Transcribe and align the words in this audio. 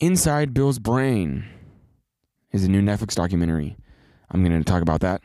Inside 0.00 0.54
Bill's 0.54 0.78
Brain 0.78 1.44
is 2.52 2.64
a 2.64 2.70
new 2.70 2.80
Netflix 2.80 3.14
documentary. 3.14 3.76
I'm 4.30 4.42
going 4.42 4.58
to 4.58 4.64
talk 4.64 4.80
about 4.80 5.00
that. 5.00 5.20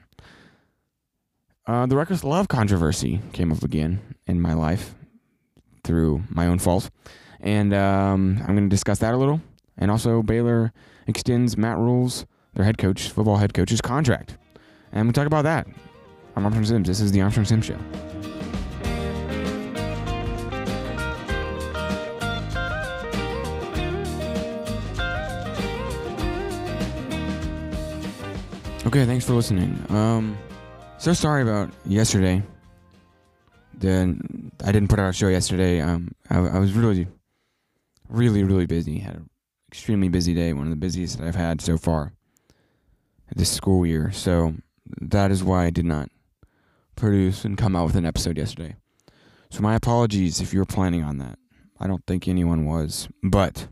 Uh, 1.66 1.86
the 1.86 1.96
reckless 1.96 2.26
love 2.26 2.50
controversy 2.50 3.22
came 3.32 3.54
up 3.54 3.64
again 3.64 4.02
in 4.28 4.42
my 4.42 4.54
life 4.54 4.94
through 5.86 6.24
my 6.30 6.48
own 6.48 6.60
fault. 6.60 6.90
And 7.40 7.74
um, 7.74 8.40
I'm 8.42 8.54
going 8.54 8.70
to 8.70 8.74
discuss 8.74 9.00
that 9.00 9.14
a 9.14 9.18
little. 9.18 9.40
And 9.78 9.90
also, 9.90 10.22
Baylor 10.22 10.74
extends 11.08 11.56
Matt 11.56 11.78
Rhule's, 11.78 12.26
their 12.54 12.66
head 12.66 12.78
coach, 12.78 13.08
football 13.10 13.38
head 13.38 13.54
coach's 13.54 13.80
contract. 13.80 14.38
And 14.92 15.08
to 15.08 15.18
talk 15.18 15.28
about 15.28 15.44
that. 15.44 15.68
I'm 16.36 16.44
Armstrong 16.44 16.66
Simms. 16.66 16.88
This 16.90 17.00
is 17.00 17.14
the 17.14 17.22
Armstrong 17.22 17.46
Simms 17.46 17.66
Show. 17.66 17.80
Okay, 28.96 29.06
thanks 29.06 29.26
for 29.26 29.34
listening. 29.34 29.78
Um, 29.90 30.38
so 31.00 31.12
sorry 31.12 31.42
about 31.42 31.70
yesterday. 31.84 32.42
The 33.80 34.18
I 34.64 34.72
didn't 34.72 34.88
put 34.88 35.00
out 35.00 35.10
a 35.10 35.12
show 35.12 35.28
yesterday. 35.28 35.82
Um, 35.82 36.16
I, 36.30 36.38
I 36.38 36.60
was 36.60 36.72
really, 36.72 37.06
really, 38.08 38.46
really 38.46 38.66
busy. 38.66 39.00
Had 39.00 39.16
an 39.16 39.30
extremely 39.70 40.08
busy 40.08 40.34
day. 40.34 40.54
One 40.54 40.64
of 40.64 40.70
the 40.70 40.78
busiest 40.78 41.18
that 41.18 41.28
I've 41.28 41.36
had 41.36 41.60
so 41.60 41.78
far 41.78 42.14
this 43.36 43.52
school 43.52 43.86
year. 43.86 44.14
So 44.14 44.54
that 45.02 45.30
is 45.30 45.44
why 45.44 45.66
I 45.66 45.72
did 45.72 45.84
not 45.84 46.10
produce 46.96 47.44
and 47.44 47.58
come 47.58 47.76
out 47.76 47.88
with 47.88 47.98
an 47.98 48.06
episode 48.06 48.38
yesterday. 48.38 48.78
So 49.50 49.60
my 49.60 49.76
apologies 49.76 50.40
if 50.40 50.54
you 50.54 50.60
were 50.60 50.66
planning 50.66 51.04
on 51.04 51.18
that. 51.18 51.38
I 51.82 51.88
don't 51.88 52.06
think 52.08 52.30
anyone 52.30 52.64
was, 52.64 53.10
but 53.22 53.68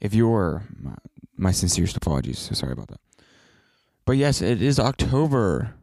if 0.00 0.14
you 0.14 0.28
were, 0.28 0.62
my, 0.74 0.94
my 1.36 1.50
sincerest 1.50 1.98
apologies. 1.98 2.38
So 2.38 2.54
sorry 2.54 2.72
about 2.72 2.88
that. 2.88 3.00
But 4.04 4.12
yes, 4.12 4.42
it 4.42 4.60
is 4.60 4.78
October. 4.78 5.74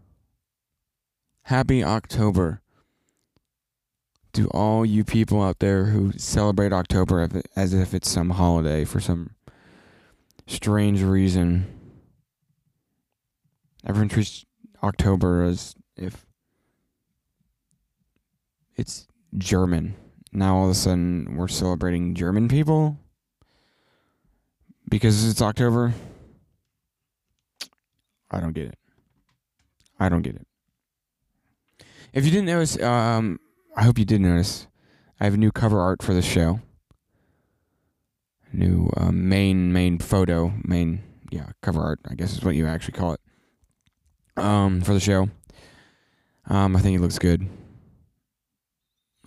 Happy 1.43 1.83
October 1.83 2.61
to 4.33 4.47
all 4.49 4.85
you 4.85 5.03
people 5.03 5.41
out 5.41 5.59
there 5.59 5.85
who 5.85 6.11
celebrate 6.17 6.71
October 6.73 7.27
as 7.55 7.73
if 7.73 7.93
it's 7.93 8.09
some 8.09 8.31
holiday 8.31 8.85
for 8.85 8.99
some 8.99 9.31
strange 10.45 11.01
reason. 11.01 11.65
Everyone 13.85 14.09
treats 14.09 14.45
October 14.83 15.43
as 15.43 15.73
if 15.95 16.25
it's 18.75 19.07
German. 19.37 19.95
Now 20.31 20.57
all 20.57 20.65
of 20.65 20.71
a 20.71 20.75
sudden 20.75 21.35
we're 21.35 21.47
celebrating 21.47 22.13
German 22.13 22.47
people 22.47 22.99
because 24.89 25.27
it's 25.27 25.41
October. 25.41 25.93
I 28.29 28.39
don't 28.39 28.53
get 28.53 28.67
it. 28.67 28.77
I 29.99 30.09
don't 30.09 30.21
get 30.21 30.35
it. 30.35 30.47
If 32.13 32.25
you 32.25 32.31
didn't 32.31 32.47
notice, 32.47 32.81
um, 32.81 33.39
I 33.75 33.83
hope 33.83 33.99
you 33.99 34.05
did 34.05 34.21
notice. 34.21 34.67
I 35.19 35.25
have 35.25 35.33
a 35.33 35.37
new 35.37 35.51
cover 35.51 35.79
art 35.79 36.01
for 36.01 36.13
the 36.13 36.21
show. 36.21 36.61
New 38.53 38.89
uh, 38.95 39.11
main 39.11 39.73
main 39.73 39.99
photo, 39.99 40.53
main 40.63 41.03
yeah 41.31 41.49
cover 41.61 41.81
art. 41.81 41.99
I 42.09 42.15
guess 42.15 42.33
is 42.33 42.43
what 42.43 42.55
you 42.55 42.65
actually 42.65 42.97
call 42.97 43.13
it. 43.13 43.21
Um, 44.37 44.81
for 44.81 44.93
the 44.93 44.99
show. 44.99 45.29
Um, 46.47 46.75
I 46.75 46.79
think 46.79 46.97
it 46.97 47.01
looks 47.01 47.19
good. 47.19 47.47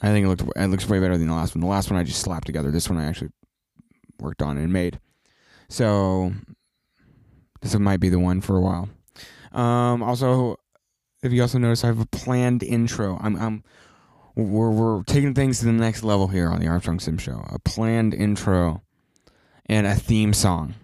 I 0.00 0.08
think 0.08 0.24
it 0.24 0.28
looked 0.28 0.42
it 0.56 0.68
looks 0.68 0.88
way 0.88 1.00
better 1.00 1.18
than 1.18 1.28
the 1.28 1.34
last 1.34 1.54
one. 1.54 1.60
The 1.60 1.66
last 1.66 1.90
one 1.90 2.00
I 2.00 2.04
just 2.04 2.22
slapped 2.22 2.46
together. 2.46 2.70
This 2.70 2.88
one 2.88 2.98
I 2.98 3.04
actually 3.04 3.30
worked 4.18 4.42
on 4.42 4.56
and 4.56 4.72
made. 4.72 5.00
So 5.68 6.32
this 7.60 7.78
might 7.78 8.00
be 8.00 8.08
the 8.08 8.18
one 8.18 8.40
for 8.40 8.56
a 8.56 8.60
while. 8.60 8.88
Um, 9.52 10.02
also, 10.02 10.56
if 11.22 11.32
you 11.32 11.42
also 11.42 11.58
notice, 11.58 11.84
I 11.84 11.88
have 11.88 12.00
a 12.00 12.06
planned 12.06 12.62
intro. 12.62 13.18
I'm, 13.20 13.36
I'm, 13.36 13.64
we're, 14.34 14.70
we're 14.70 15.02
taking 15.04 15.34
things 15.34 15.58
to 15.58 15.66
the 15.66 15.72
next 15.72 16.02
level 16.02 16.28
here 16.28 16.48
on 16.48 16.60
the 16.60 16.68
Armstrong 16.68 17.00
Sim 17.00 17.18
Show. 17.18 17.44
A 17.48 17.58
planned 17.58 18.14
intro 18.14 18.82
and 19.66 19.86
a 19.86 19.94
theme 19.94 20.32
song, 20.32 20.74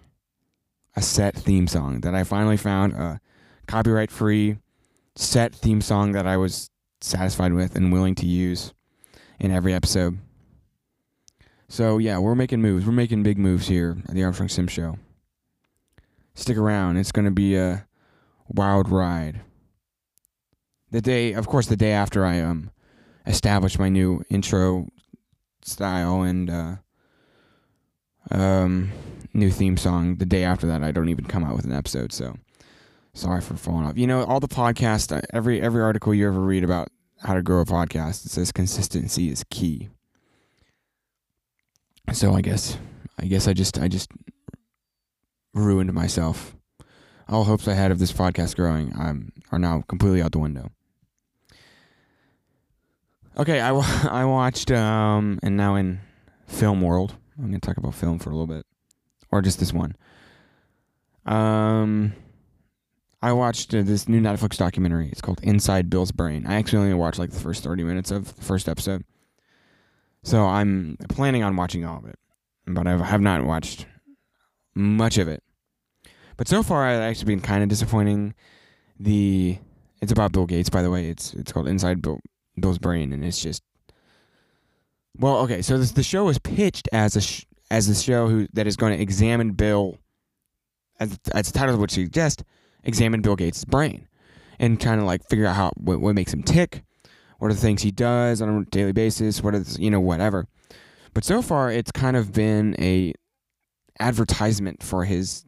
a 0.94 1.02
set 1.02 1.34
theme 1.34 1.66
song 1.66 2.00
that 2.00 2.14
I 2.14 2.24
finally 2.24 2.56
found 2.56 2.92
a 2.92 3.20
copyright 3.66 4.10
free 4.10 4.58
set 5.14 5.54
theme 5.54 5.80
song 5.80 6.12
that 6.12 6.26
I 6.26 6.36
was 6.36 6.70
satisfied 7.00 7.52
with 7.52 7.76
and 7.76 7.92
willing 7.92 8.14
to 8.16 8.26
use 8.26 8.74
in 9.38 9.50
every 9.50 9.72
episode. 9.72 10.18
So 11.68 11.98
yeah, 11.98 12.18
we're 12.18 12.34
making 12.34 12.60
moves. 12.60 12.84
We're 12.86 12.92
making 12.92 13.22
big 13.22 13.38
moves 13.38 13.66
here 13.66 13.96
at 14.08 14.14
the 14.14 14.22
Armstrong 14.22 14.48
Sim 14.48 14.68
Show 14.68 14.98
stick 16.36 16.56
around. 16.56 16.98
It's 16.98 17.10
going 17.10 17.24
to 17.24 17.32
be 17.32 17.56
a 17.56 17.86
wild 18.46 18.88
ride. 18.88 19.40
The 20.92 21.00
day, 21.00 21.32
of 21.32 21.48
course, 21.48 21.66
the 21.66 21.76
day 21.76 21.90
after 21.90 22.24
I 22.24 22.40
um 22.40 22.70
established 23.26 23.78
my 23.78 23.88
new 23.88 24.22
intro 24.30 24.86
style 25.62 26.22
and 26.22 26.48
uh, 26.48 26.76
um 28.30 28.92
new 29.34 29.50
theme 29.50 29.76
song, 29.76 30.16
the 30.16 30.26
day 30.26 30.44
after 30.44 30.66
that, 30.68 30.84
I 30.84 30.92
don't 30.92 31.08
even 31.08 31.24
come 31.24 31.42
out 31.42 31.56
with 31.56 31.64
an 31.64 31.72
episode. 31.72 32.12
So 32.12 32.36
sorry 33.14 33.40
for 33.40 33.56
falling 33.56 33.84
off. 33.84 33.98
You 33.98 34.06
know, 34.06 34.24
all 34.24 34.38
the 34.38 34.46
podcasts, 34.48 35.14
uh, 35.14 35.22
every 35.32 35.60
every 35.60 35.82
article 35.82 36.14
you 36.14 36.28
ever 36.28 36.40
read 36.40 36.62
about 36.62 36.88
how 37.22 37.34
to 37.34 37.42
grow 37.42 37.60
a 37.60 37.64
podcast, 37.64 38.24
it 38.24 38.30
says 38.30 38.52
consistency 38.52 39.28
is 39.30 39.44
key. 39.50 39.88
So 42.12 42.34
I 42.34 42.40
guess 42.42 42.78
I 43.18 43.26
guess 43.26 43.48
I 43.48 43.52
just 43.52 43.78
I 43.78 43.88
just 43.88 44.10
ruined 45.56 45.92
myself. 45.92 46.54
All 47.28 47.44
hopes 47.44 47.66
I 47.66 47.74
had 47.74 47.90
of 47.90 47.98
this 47.98 48.12
podcast 48.12 48.56
growing 48.56 48.92
um, 48.98 49.32
are 49.50 49.58
now 49.58 49.82
completely 49.88 50.22
out 50.22 50.32
the 50.32 50.38
window. 50.38 50.70
Okay, 53.36 53.60
I, 53.60 53.70
I 54.10 54.24
watched, 54.24 54.70
um, 54.70 55.38
and 55.42 55.56
now 55.56 55.74
in 55.74 56.00
film 56.46 56.80
world, 56.80 57.14
I'm 57.38 57.48
going 57.48 57.60
to 57.60 57.66
talk 57.66 57.76
about 57.76 57.94
film 57.94 58.18
for 58.18 58.30
a 58.30 58.32
little 58.32 58.46
bit, 58.46 58.64
or 59.30 59.42
just 59.42 59.58
this 59.58 59.72
one. 59.72 59.96
Um, 61.24 62.12
I 63.20 63.32
watched 63.32 63.74
uh, 63.74 63.82
this 63.82 64.08
new 64.08 64.20
Netflix 64.20 64.56
documentary. 64.56 65.08
It's 65.10 65.20
called 65.20 65.40
Inside 65.42 65.90
Bill's 65.90 66.12
Brain. 66.12 66.46
I 66.46 66.54
actually 66.54 66.82
only 66.82 66.94
watched 66.94 67.18
like 67.18 67.30
the 67.30 67.40
first 67.40 67.64
30 67.64 67.82
minutes 67.82 68.10
of 68.10 68.36
the 68.36 68.42
first 68.42 68.68
episode. 68.68 69.04
So 70.22 70.44
I'm 70.44 70.96
planning 71.08 71.42
on 71.42 71.56
watching 71.56 71.84
all 71.84 71.98
of 71.98 72.06
it, 72.06 72.18
but 72.66 72.86
I 72.86 72.96
have 72.96 73.20
not 73.20 73.44
watched 73.44 73.86
much 74.74 75.18
of 75.18 75.28
it. 75.28 75.42
But 76.36 76.48
so 76.48 76.62
far, 76.62 76.86
I've 76.86 77.00
actually 77.00 77.34
been 77.34 77.40
kind 77.40 77.62
of 77.62 77.68
disappointing. 77.68 78.34
The 78.98 79.58
it's 80.00 80.12
about 80.12 80.32
Bill 80.32 80.46
Gates, 80.46 80.70
by 80.70 80.82
the 80.82 80.90
way. 80.90 81.08
It's 81.08 81.34
it's 81.34 81.52
called 81.52 81.68
Inside 81.68 82.02
Bill, 82.02 82.20
Bill's 82.58 82.78
Brain, 82.78 83.12
and 83.12 83.24
it's 83.24 83.40
just 83.40 83.62
well, 85.18 85.38
okay. 85.38 85.62
So 85.62 85.78
this, 85.78 85.92
the 85.92 86.02
show 86.02 86.24
was 86.24 86.38
pitched 86.38 86.88
as 86.92 87.16
a 87.16 87.20
sh- 87.20 87.46
as 87.70 87.88
a 87.88 87.94
show 87.94 88.28
who 88.28 88.46
that 88.52 88.66
is 88.66 88.76
going 88.76 88.96
to 88.96 89.02
examine 89.02 89.52
Bill, 89.52 89.98
as 91.00 91.18
as 91.34 91.50
the 91.50 91.58
title 91.58 91.76
would 91.78 91.90
suggest, 91.90 92.44
examine 92.84 93.22
Bill 93.22 93.36
Gates' 93.36 93.64
brain, 93.64 94.06
and 94.58 94.78
kind 94.78 95.00
of 95.00 95.06
like 95.06 95.26
figure 95.28 95.46
out 95.46 95.56
how 95.56 95.72
what, 95.76 96.00
what 96.00 96.14
makes 96.14 96.32
him 96.32 96.42
tick, 96.42 96.82
what 97.38 97.50
are 97.50 97.54
the 97.54 97.60
things 97.60 97.82
he 97.82 97.90
does 97.90 98.42
on 98.42 98.48
a 98.48 98.64
daily 98.66 98.92
basis, 98.92 99.42
what 99.42 99.54
is 99.54 99.78
you 99.78 99.90
know 99.90 100.00
whatever. 100.00 100.46
But 101.14 101.24
so 101.24 101.40
far, 101.40 101.70
it's 101.70 101.90
kind 101.90 102.16
of 102.16 102.32
been 102.32 102.76
a 102.78 103.14
advertisement 103.98 104.82
for 104.82 105.06
his 105.06 105.46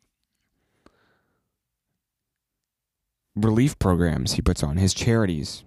relief 3.41 3.79
programs 3.79 4.33
he 4.33 4.43
puts 4.43 4.63
on, 4.63 4.77
his 4.77 4.95
charities 4.95 5.65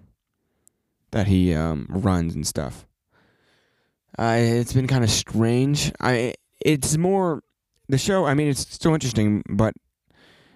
that 1.10 1.26
he 1.26 1.54
um, 1.54 1.86
runs 1.88 2.34
and 2.34 2.46
stuff. 2.46 2.86
Uh, 4.18 4.36
it's 4.38 4.72
been 4.72 4.86
kind 4.86 5.04
of 5.04 5.10
strange. 5.10 5.92
I 6.00 6.34
it's 6.60 6.96
more 6.96 7.42
the 7.88 7.98
show. 7.98 8.24
I 8.26 8.34
mean, 8.34 8.48
it's 8.48 8.60
still 8.60 8.94
interesting, 8.94 9.42
but 9.48 9.74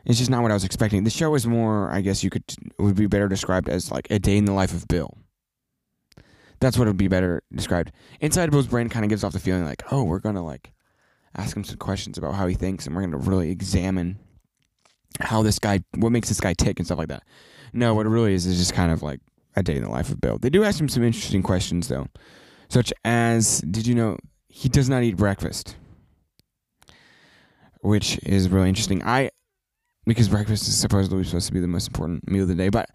it's 0.04 0.18
just 0.18 0.30
not 0.30 0.42
what 0.42 0.50
I 0.50 0.54
was 0.54 0.64
expecting. 0.64 1.04
The 1.04 1.10
show 1.10 1.34
is 1.34 1.46
more, 1.46 1.90
I 1.90 2.00
guess 2.00 2.22
you 2.22 2.30
could 2.30 2.44
would 2.78 2.96
be 2.96 3.06
better 3.06 3.28
described 3.28 3.68
as 3.68 3.90
like 3.90 4.08
a 4.10 4.18
day 4.18 4.36
in 4.36 4.44
the 4.44 4.52
life 4.52 4.72
of 4.72 4.86
Bill. 4.88 5.16
That's 6.60 6.78
what 6.78 6.86
it 6.86 6.90
would 6.90 6.96
be 6.96 7.08
better 7.08 7.42
described. 7.54 7.92
Inside 8.20 8.50
Bill's 8.50 8.66
brain 8.66 8.88
kind 8.88 9.04
of 9.04 9.10
gives 9.10 9.24
off 9.24 9.32
the 9.32 9.40
feeling 9.40 9.64
like, 9.64 9.82
oh, 9.92 10.04
we're 10.04 10.20
gonna 10.20 10.44
like 10.44 10.72
ask 11.36 11.56
him 11.56 11.64
some 11.64 11.76
questions 11.76 12.18
about 12.18 12.34
how 12.34 12.46
he 12.46 12.54
thinks, 12.54 12.86
and 12.86 12.94
we're 12.94 13.02
gonna 13.02 13.18
really 13.18 13.50
examine 13.50 14.18
how 15.20 15.42
this 15.42 15.58
guy, 15.58 15.80
what 15.96 16.10
makes 16.10 16.28
this 16.28 16.40
guy 16.40 16.54
tick 16.54 16.78
and 16.78 16.86
stuff 16.86 16.98
like 16.98 17.08
that. 17.08 17.22
No, 17.72 17.94
what 17.94 18.06
it 18.06 18.10
really 18.10 18.34
is 18.34 18.46
is 18.46 18.58
just 18.58 18.74
kind 18.74 18.92
of 18.92 19.02
like 19.02 19.20
a 19.54 19.62
day 19.62 19.76
in 19.76 19.82
the 19.82 19.90
life 19.90 20.10
of 20.10 20.20
Bill. 20.20 20.38
They 20.38 20.50
do 20.50 20.64
ask 20.64 20.80
him 20.80 20.88
some 20.88 21.02
interesting 21.02 21.42
questions 21.42 21.88
though, 21.88 22.06
such 22.68 22.92
as, 23.04 23.60
did 23.60 23.86
you 23.86 23.94
know 23.94 24.16
he 24.48 24.68
does 24.68 24.88
not 24.88 25.02
eat 25.02 25.16
breakfast, 25.16 25.76
which 27.80 28.18
is 28.22 28.48
really 28.48 28.68
interesting. 28.68 29.02
I 29.04 29.30
because 30.06 30.28
breakfast 30.28 30.68
is 30.68 30.76
supposedly 30.76 31.24
supposed 31.24 31.48
to 31.48 31.52
be 31.52 31.60
the 31.60 31.66
most 31.66 31.88
important 31.88 32.30
meal 32.30 32.42
of 32.42 32.48
the 32.48 32.54
day, 32.54 32.68
but 32.68 32.88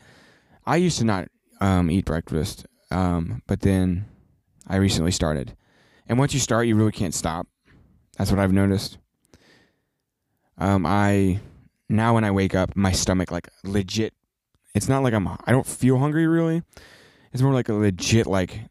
I 0.66 0.78
used 0.78 0.98
to 1.00 1.06
not 1.06 1.28
um, 1.60 1.92
eat 1.92 2.06
breakfast, 2.06 2.66
um, 2.90 3.42
but 3.48 3.62
then 3.62 4.06
I 4.68 4.78
recently 4.78 5.12
started. 5.12 5.56
And 6.08 6.18
once 6.18 6.34
you 6.34 6.40
start, 6.40 6.68
you 6.68 6.76
really 6.76 6.92
can't 6.92 7.14
stop. 7.14 7.48
That's 8.18 8.32
what 8.32 8.40
I've 8.40 8.54
noticed. 8.54 8.98
Um, 10.58 10.86
I 10.86 11.40
now 11.92 12.14
when 12.14 12.24
I 12.24 12.32
wake 12.32 12.56
up, 12.56 12.76
my 12.76 12.92
stomach 12.92 13.32
like 13.32 13.50
legit. 13.64 14.14
It's 14.74 14.88
not 14.88 15.04
like 15.04 15.14
I'm. 15.14 15.28
I 15.28 15.52
don't 15.52 15.68
feel 15.68 15.98
hungry 15.98 16.28
really. 16.28 16.64
It's 17.34 17.42
more 17.42 17.54
like 17.54 17.70
a 17.70 17.74
legit 17.74 18.26
like 18.26 18.62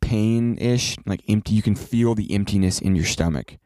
pain 0.00 0.58
ish, 0.58 0.96
like 1.06 1.22
empty. 1.28 1.54
You 1.54 1.62
can 1.62 1.76
feel 1.76 2.14
the 2.14 2.32
emptiness 2.34 2.80
in 2.80 2.96
your 2.96 3.04
stomach, 3.04 3.56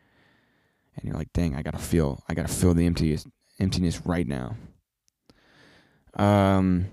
and 0.96 1.04
you're 1.04 1.16
like, 1.16 1.32
"Dang, 1.32 1.56
I 1.56 1.62
gotta 1.62 1.78
feel. 1.78 2.22
I 2.28 2.34
gotta 2.34 2.52
feel 2.52 2.74
the 2.74 2.86
emptiness, 2.86 3.26
emptiness 3.58 4.04
right 4.04 4.26
now." 4.26 4.56
Um. 6.14 6.86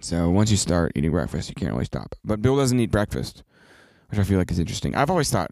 So 0.00 0.30
once 0.30 0.50
you 0.50 0.56
start 0.56 0.92
eating 0.94 1.10
breakfast, 1.10 1.48
you 1.48 1.54
can't 1.54 1.72
really 1.72 1.84
stop. 1.84 2.14
But 2.24 2.40
Bill 2.40 2.56
doesn't 2.56 2.78
eat 2.78 2.90
breakfast, 2.90 3.42
which 4.08 4.18
I 4.18 4.24
feel 4.24 4.38
like 4.38 4.50
is 4.50 4.58
interesting. 4.58 4.94
I've 4.94 5.10
always 5.10 5.30
thought 5.30 5.50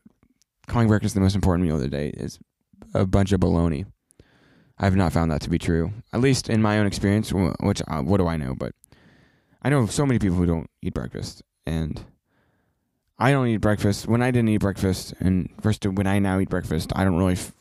calling 0.67 0.89
breakfast 0.89 1.15
the 1.15 1.21
most 1.21 1.35
important 1.35 1.67
meal 1.67 1.77
of 1.77 1.83
the 1.83 1.89
day 1.89 2.09
is 2.09 2.39
a 2.95 3.05
bunch 3.05 3.33
of 3.33 3.41
baloney. 3.41 3.87
I've 4.79 4.97
not 4.97 5.13
found 5.13 5.31
that 5.31 5.41
to 5.43 5.51
be 5.51 5.59
true, 5.59 5.93
at 6.13 6.21
least 6.21 6.51
in 6.51 6.61
my 6.61 6.79
own 6.79 6.87
experience. 6.87 7.33
Which 7.33 7.83
uh, 7.89 8.03
what 8.03 8.19
do 8.19 8.27
I 8.27 8.37
know? 8.37 8.55
But 8.55 8.75
I 9.63 9.71
know 9.71 9.81
of 9.81 9.91
so 9.91 10.05
many 10.05 10.19
people 10.19 10.37
who 10.37 10.47
don't 10.47 10.71
eat 10.83 10.95
breakfast, 10.95 11.43
and 11.67 12.05
I 13.19 13.33
don't 13.33 13.49
eat 13.49 13.59
breakfast. 13.59 14.07
When 14.07 14.23
I 14.23 14.31
didn't 14.31 14.51
eat 14.51 14.59
breakfast, 14.59 15.15
and 15.19 15.49
first 15.63 15.87
when 15.87 16.07
I 16.07 16.19
now 16.19 16.39
eat 16.39 16.51
breakfast, 16.51 16.93
I 16.95 17.05
don't 17.05 17.17
really 17.17 17.35
f- 17.35 17.53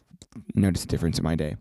notice 0.54 0.84
a 0.84 0.88
difference 0.88 1.18
in 1.18 1.24
my 1.24 1.36
day. 1.36 1.56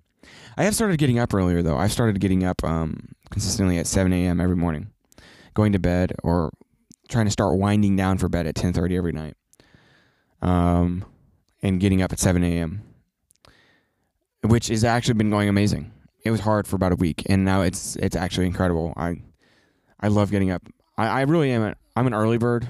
I 0.57 0.65
have 0.65 0.75
started 0.75 0.99
getting 0.99 1.19
up 1.19 1.33
earlier 1.33 1.63
though. 1.63 1.77
I've 1.77 1.93
started 1.93 2.19
getting 2.21 2.45
up 2.45 2.65
um, 2.65 3.15
consistently 3.31 3.79
at 3.79 3.87
7 3.87 4.13
a.m. 4.13 4.41
every 4.41 4.57
morning, 4.57 4.89
going 5.55 5.73
to 5.73 5.79
bed 5.79 6.15
or 6.25 6.53
trying 7.09 7.27
to 7.27 7.31
start 7.31 7.59
winding 7.59 7.95
down 7.95 8.19
for 8.19 8.29
bed 8.29 8.47
at 8.47 8.57
10:30 8.57 8.97
every 8.97 9.13
night, 9.13 9.37
um, 10.43 11.05
and 11.63 11.81
getting 11.81 12.03
up 12.03 12.13
at 12.13 12.19
7 12.19 12.43
a.m. 12.43 12.83
Which 14.45 14.69
has 14.69 14.85
actually 14.85 15.15
been 15.15 15.31
going 15.31 15.49
amazing. 15.49 15.91
It 16.25 16.31
was 16.31 16.41
hard 16.41 16.67
for 16.67 16.77
about 16.77 16.93
a 16.93 16.97
week, 16.97 17.25
and 17.27 17.45
now 17.45 17.63
it's 17.63 17.97
it's 17.97 18.17
actually 18.17 18.47
incredible. 18.47 18.93
I 18.97 19.23
I 20.01 20.09
love 20.09 20.31
getting 20.31 20.51
up. 20.51 20.63
I, 20.97 21.07
I 21.07 21.21
really 21.23 21.51
am. 21.51 21.63
A, 21.63 21.75
I'm 21.97 22.07
an 22.07 22.15
early 22.15 22.39
bird. 22.39 22.69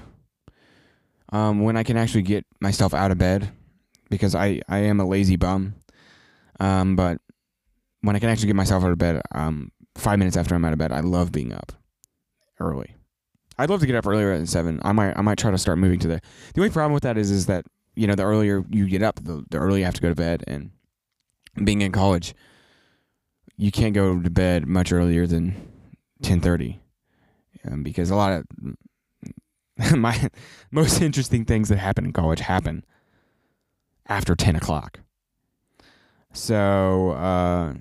Um, 1.33 1.63
when 1.63 1.77
I 1.77 1.83
can 1.83 1.97
actually 1.97 2.23
get 2.23 2.47
myself 2.61 2.95
out 2.95 3.11
of 3.11 3.19
bed, 3.19 3.51
because 4.09 4.35
I 4.35 4.61
I 4.69 4.79
am 4.79 5.01
a 5.01 5.07
lazy 5.07 5.37
bum. 5.37 5.75
Um, 6.61 6.95
but 6.95 7.19
when 8.03 8.15
I 8.15 8.19
can 8.19 8.29
actually 8.29 8.49
get 8.49 8.57
myself 8.57 8.85
out 8.85 8.91
of 8.91 8.99
bed, 8.99 9.21
um, 9.33 9.73
five 9.97 10.19
minutes 10.19 10.37
after 10.37 10.55
I'm 10.55 10.65
out 10.65 10.73
of 10.73 10.79
bed, 10.79 10.93
I 10.93 11.01
love 11.01 11.33
being 11.33 11.53
up 11.53 11.73
early. 12.61 12.95
I'd 13.59 13.71
love 13.71 13.81
to 13.81 13.87
get 13.87 13.97
up 13.97 14.07
earlier 14.07 14.37
than 14.37 14.47
seven. 14.47 14.81
I 14.85 14.93
might 14.93 15.17
I 15.17 15.23
might 15.23 15.39
try 15.39 15.51
to 15.51 15.59
start 15.59 15.79
moving 15.79 15.99
to 16.01 16.09
the. 16.09 16.21
The 16.55 16.61
only 16.61 16.71
problem 16.71 16.93
with 16.93 17.03
that 17.05 17.17
is 17.17 17.31
is 17.31 17.47
that 17.47 17.65
you 17.95 18.07
know 18.07 18.15
the 18.15 18.25
earlier 18.25 18.65
you 18.71 18.89
get 18.89 19.03
up, 19.03 19.17
the, 19.23 19.45
the 19.51 19.59
earlier 19.59 19.79
you 19.79 19.85
have 19.85 19.95
to 19.95 20.03
go 20.03 20.09
to 20.09 20.15
bed. 20.15 20.45
And 20.47 20.71
being 21.63 21.83
in 21.83 21.93
college, 21.93 22.35
you 23.57 23.71
can't 23.71 23.95
go 23.95 24.21
to 24.21 24.31
bed 24.31 24.67
much 24.67 24.93
earlier 24.93 25.27
than 25.27 25.55
ten 26.23 26.41
thirty, 26.41 26.81
um, 27.69 27.83
because 27.83 28.11
a 28.11 28.17
lot 28.17 28.33
of 28.33 29.97
my 29.97 30.31
most 30.71 31.01
interesting 31.01 31.45
things 31.45 31.69
that 31.69 31.79
happen 31.79 32.05
in 32.05 32.13
college 32.13 32.41
happen 32.41 32.85
after 34.07 34.35
ten 34.35 34.57
o'clock. 34.57 35.01
So 36.33 37.11
uh, 37.13 37.75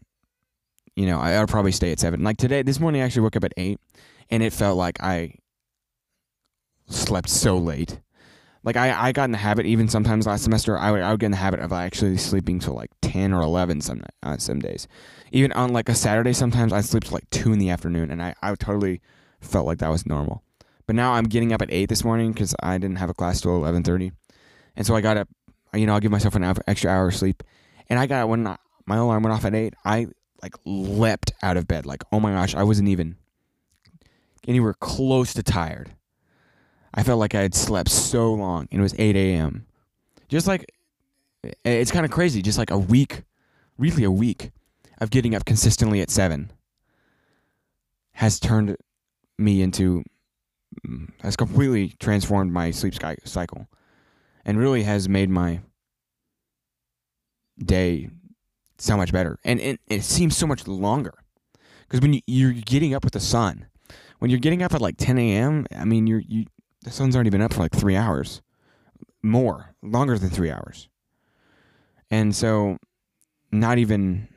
you 0.96 1.06
know, 1.06 1.19
I, 1.19 1.34
I'll 1.34 1.48
probably 1.48 1.72
stay 1.72 1.92
at 1.92 2.00
seven. 2.00 2.24
Like 2.24 2.38
today, 2.38 2.62
this 2.62 2.80
morning, 2.80 3.02
I 3.02 3.06
actually 3.06 3.24
woke 3.24 3.36
up 3.36 3.44
at 3.44 3.54
eight, 3.58 3.80
and 4.30 4.44
it 4.44 4.54
felt 4.54 4.78
like 4.78 5.02
I 5.02 5.36
slept 6.88 7.30
so 7.30 7.58
late. 7.58 8.00
Like 8.63 8.77
I, 8.77 9.07
I 9.07 9.12
got 9.12 9.25
in 9.25 9.31
the 9.31 9.38
habit, 9.38 9.65
even 9.65 9.89
sometimes 9.89 10.25
last 10.25 10.44
semester, 10.44 10.77
I 10.77 10.92
would, 10.92 11.01
I 11.01 11.12
would 11.12 11.19
get 11.19 11.27
in 11.27 11.31
the 11.31 11.38
habit 11.38 11.60
of 11.60 11.74
actually 11.74 12.18
sleeping 12.18 12.60
till 12.60 12.74
like 12.74 12.92
ten 13.01 13.33
or 13.33 13.42
eleven 13.42 13.81
some 13.81 14.04
uh, 14.21 14.38
some 14.38 14.60
days. 14.60 14.88
Even 15.31 15.51
on 15.51 15.74
like 15.74 15.89
a 15.89 15.95
Saturday, 15.95 16.31
sometimes 16.31 16.71
I 16.71 16.81
sleep 16.81 17.04
till 17.04 17.13
like 17.13 17.30
two 17.30 17.51
in 17.51 17.60
the 17.60 17.69
afternoon, 17.69 18.10
and 18.10 18.21
I, 18.21 18.36
I 18.42 18.56
totally 18.56 19.01
felt 19.42 19.65
like 19.65 19.80
that 19.80 19.89
was 19.89 20.06
normal. 20.06 20.44
But 20.88 20.95
now 20.95 21.13
I'm 21.13 21.25
getting 21.25 21.51
up 21.51 21.62
at 21.62 21.71
eight 21.71 21.89
this 21.89 22.04
morning 22.06 22.31
because 22.31 22.56
I 22.62 22.77
didn't 22.77 22.98
have 22.98 23.10
a 23.10 23.13
class 23.13 23.42
till 23.42 23.56
eleven 23.56 23.83
thirty, 23.83 24.13
and 24.75 24.86
so 24.88 24.95
I 24.95 25.01
got 25.01 25.18
up. 25.18 25.27
You 25.74 25.86
know, 25.86 25.94
I'll 25.94 26.00
give 26.00 26.12
myself 26.12 26.36
an 26.36 26.44
extra 26.68 26.89
hour 26.89 27.07
of 27.07 27.16
sleep, 27.16 27.44
and 27.89 28.00
I 28.00 28.06
got 28.06 28.30
when 28.30 28.44
my 28.86 28.95
alarm 28.95 29.24
went 29.24 29.33
off 29.33 29.44
at 29.44 29.56
eight. 29.56 29.74
I 29.83 30.07
like 30.42 30.56
leapt 30.66 31.33
out 31.42 31.57
of 31.57 31.68
bed, 31.68 31.86
like 31.86 32.04
oh 32.13 32.19
my 32.21 32.31
gosh, 32.31 32.56
I 32.56 32.63
wasn't 32.63 32.88
even 32.89 33.18
anywhere 34.48 34.74
close 34.74 35.33
to 35.33 35.44
tired. 35.44 35.92
I 36.94 37.04
felt 37.04 37.19
like 37.19 37.36
I 37.36 37.42
had 37.42 37.56
slept 37.56 37.90
so 37.90 38.34
long, 38.34 38.68
and 38.72 38.80
it 38.80 38.84
was 38.84 38.95
8 38.98 39.16
a.m. 39.16 39.66
Just 40.28 40.48
like 40.48 40.66
it's 41.63 41.92
kind 41.92 42.06
of 42.06 42.12
crazy. 42.12 42.42
Just 42.42 42.57
like 42.57 42.72
a 42.72 42.78
week, 42.78 43.24
really 43.78 44.04
a 44.04 44.12
week 44.12 44.51
of 45.00 45.10
getting 45.10 45.36
up 45.36 45.45
consistently 45.45 46.01
at 46.01 46.10
seven 46.10 46.51
has 48.13 48.40
turned 48.40 48.78
me 49.38 49.62
into 49.62 50.04
mm, 50.86 51.10
has 51.22 51.36
completely 51.36 51.95
transformed 52.00 52.51
my 52.51 52.72
sleep 52.72 52.94
cycle, 53.25 53.68
and 54.45 54.60
really 54.60 54.84
has 54.84 55.10
made 55.10 55.30
my 55.30 55.62
day 57.63 58.10
so 58.78 58.98
much 58.98 59.12
better, 59.12 59.38
and 59.44 59.60
it, 59.60 59.80
it 59.88 60.04
seems 60.04 60.38
so 60.38 60.45
much 60.48 60.68
longer 60.68 61.13
because 61.94 62.01
when 62.01 62.13
you, 62.13 62.22
you're 62.25 62.54
getting 62.54 62.94
up 62.94 63.04
with 63.04 63.13
the 63.13 63.19
sun, 63.19 63.68
when 64.19 64.31
you're 64.31 64.40
getting 64.40 64.63
up 64.63 64.74
at 64.74 64.81
like 64.81 64.98
10 64.98 65.18
a.m., 65.19 65.68
I 65.75 65.86
mean, 65.86 66.07
you're 66.07 66.24
you 66.28 66.45
the 66.83 66.91
sun's 66.91 67.15
already 67.15 67.30
been 67.30 67.41
up 67.41 67.53
for 67.53 67.59
like 67.59 67.74
three 67.74 67.95
hours, 67.95 68.41
more, 69.21 69.74
longer 69.81 70.18
than 70.18 70.30
three 70.30 70.51
hours. 70.51 70.89
And 72.12 72.35
so, 72.35 72.77
not 73.51 73.77
even 73.77 74.27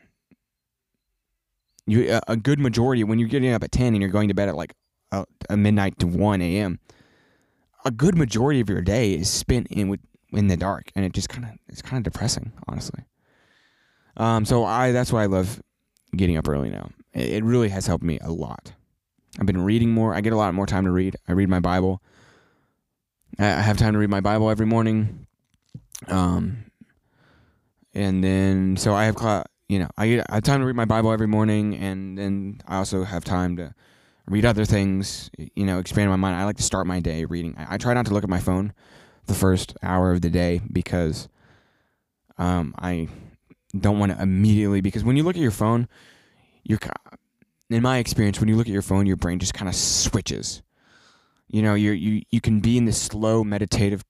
you 1.87 2.19
a 2.27 2.37
good 2.37 2.59
majority 2.59 3.05
when 3.05 3.19
you're 3.19 3.29
getting 3.29 3.53
up 3.53 3.63
at 3.63 3.73
10 3.73 3.89
and 3.89 4.01
you're 4.01 4.11
going 4.11 4.29
to 4.29 4.35
bed 4.35 4.49
at 4.49 4.57
like 4.57 4.75
a, 5.13 5.25
a 5.49 5.57
midnight 5.57 5.99
to 6.01 6.07
1 6.07 6.43
a.m. 6.43 6.81
A 7.85 7.91
good 7.91 8.17
majority 8.17 8.61
of 8.61 8.69
your 8.69 8.81
day 8.81 9.15
is 9.15 9.31
spent 9.31 9.69
in 9.71 9.99
in 10.33 10.49
the 10.49 10.57
dark, 10.57 10.91
and 10.97 11.05
it 11.05 11.13
just 11.13 11.29
kind 11.29 11.45
of 11.45 11.51
it's 11.69 11.83
kind 11.83 12.05
of 12.05 12.13
depressing, 12.13 12.53
honestly. 12.67 13.05
Um, 14.17 14.45
so 14.45 14.65
I 14.65 14.93
that's 14.93 15.13
why 15.13 15.23
I 15.23 15.27
love 15.27 15.63
getting 16.17 16.37
up 16.37 16.49
early 16.49 16.71
now. 16.71 16.91
It, 17.13 17.35
it 17.35 17.45
really 17.45 17.69
has 17.69 17.87
helped 17.87 18.05
me 18.05 18.19
a 18.23 18.33
lot. 18.33 18.73
I've 19.39 19.47
been 19.47 19.63
reading 19.63 19.91
more. 19.91 20.15
I 20.15 20.21
get 20.21 20.33
a 20.33 20.37
lot 20.37 20.55
more 20.55 20.67
time 20.67 20.85
to 20.85 20.91
read. 20.91 21.17
I 21.29 21.33
read 21.33 21.49
my 21.49 21.61
Bible. 21.61 22.03
I 23.39 23.61
have 23.61 23.77
time 23.77 23.93
to 23.93 23.99
read 23.99 24.11
my 24.11 24.21
Bible 24.21 24.51
every 24.51 24.67
morning. 24.67 25.27
Um, 26.09 26.71
and 27.95 28.23
then 28.23 28.77
so 28.77 28.95
I 28.95 29.05
have 29.05 29.17
you 29.69 29.79
know 29.79 29.89
I, 29.97 30.23
I 30.29 30.35
have 30.35 30.45
time 30.45 30.61
to 30.61 30.67
read 30.67 30.77
my 30.77 30.85
Bible 30.85 31.13
every 31.13 31.27
morning, 31.27 31.75
and 31.77 32.17
then 32.17 32.61
I 32.67 32.77
also 32.77 33.05
have 33.05 33.25
time 33.25 33.57
to 33.57 33.75
read 34.27 34.45
other 34.45 34.65
things. 34.65 35.31
You 35.55 35.67
know, 35.67 35.79
expand 35.79 36.11
my 36.11 36.17
mind. 36.17 36.37
I 36.37 36.45
like 36.45 36.57
to 36.57 36.63
start 36.63 36.87
my 36.87 37.01
day 37.01 37.25
reading. 37.25 37.55
I, 37.59 37.75
I 37.75 37.79
try 37.79 37.95
not 37.95 38.07
to 38.07 38.15
look 38.15 38.25
at 38.25 38.31
my 38.31 38.41
phone 38.41 38.73
the 39.27 39.35
first 39.35 39.77
hour 39.83 40.13
of 40.13 40.23
the 40.23 40.31
day 40.31 40.61
because 40.73 41.29
um, 42.39 42.75
I 42.79 43.09
don't 43.79 43.99
want 43.99 44.13
to 44.13 44.23
immediately 44.23 44.81
because 44.81 45.05
when 45.05 45.17
you 45.17 45.25
look 45.25 45.37
at 45.37 45.43
your 45.43 45.51
phone, 45.51 45.89
you're 46.65 46.79
in 47.69 47.83
my 47.83 47.99
experience 47.99 48.41
when 48.41 48.49
you 48.49 48.57
look 48.57 48.69
at 48.69 48.73
your 48.73 48.83
phone, 48.83 49.07
your 49.07 49.17
brain 49.17 49.39
just 49.39 49.55
kind 49.55 49.69
of 49.69 49.75
switches 49.75 50.63
you 51.49 51.63
know, 51.63 51.75
you 51.75 51.93
you 51.93 52.23
you 52.31 52.41
can 52.41 52.61
be 52.61 52.77
in 52.77 52.85
this 52.85 53.01
slow 53.01 53.45
meditative 53.45 54.05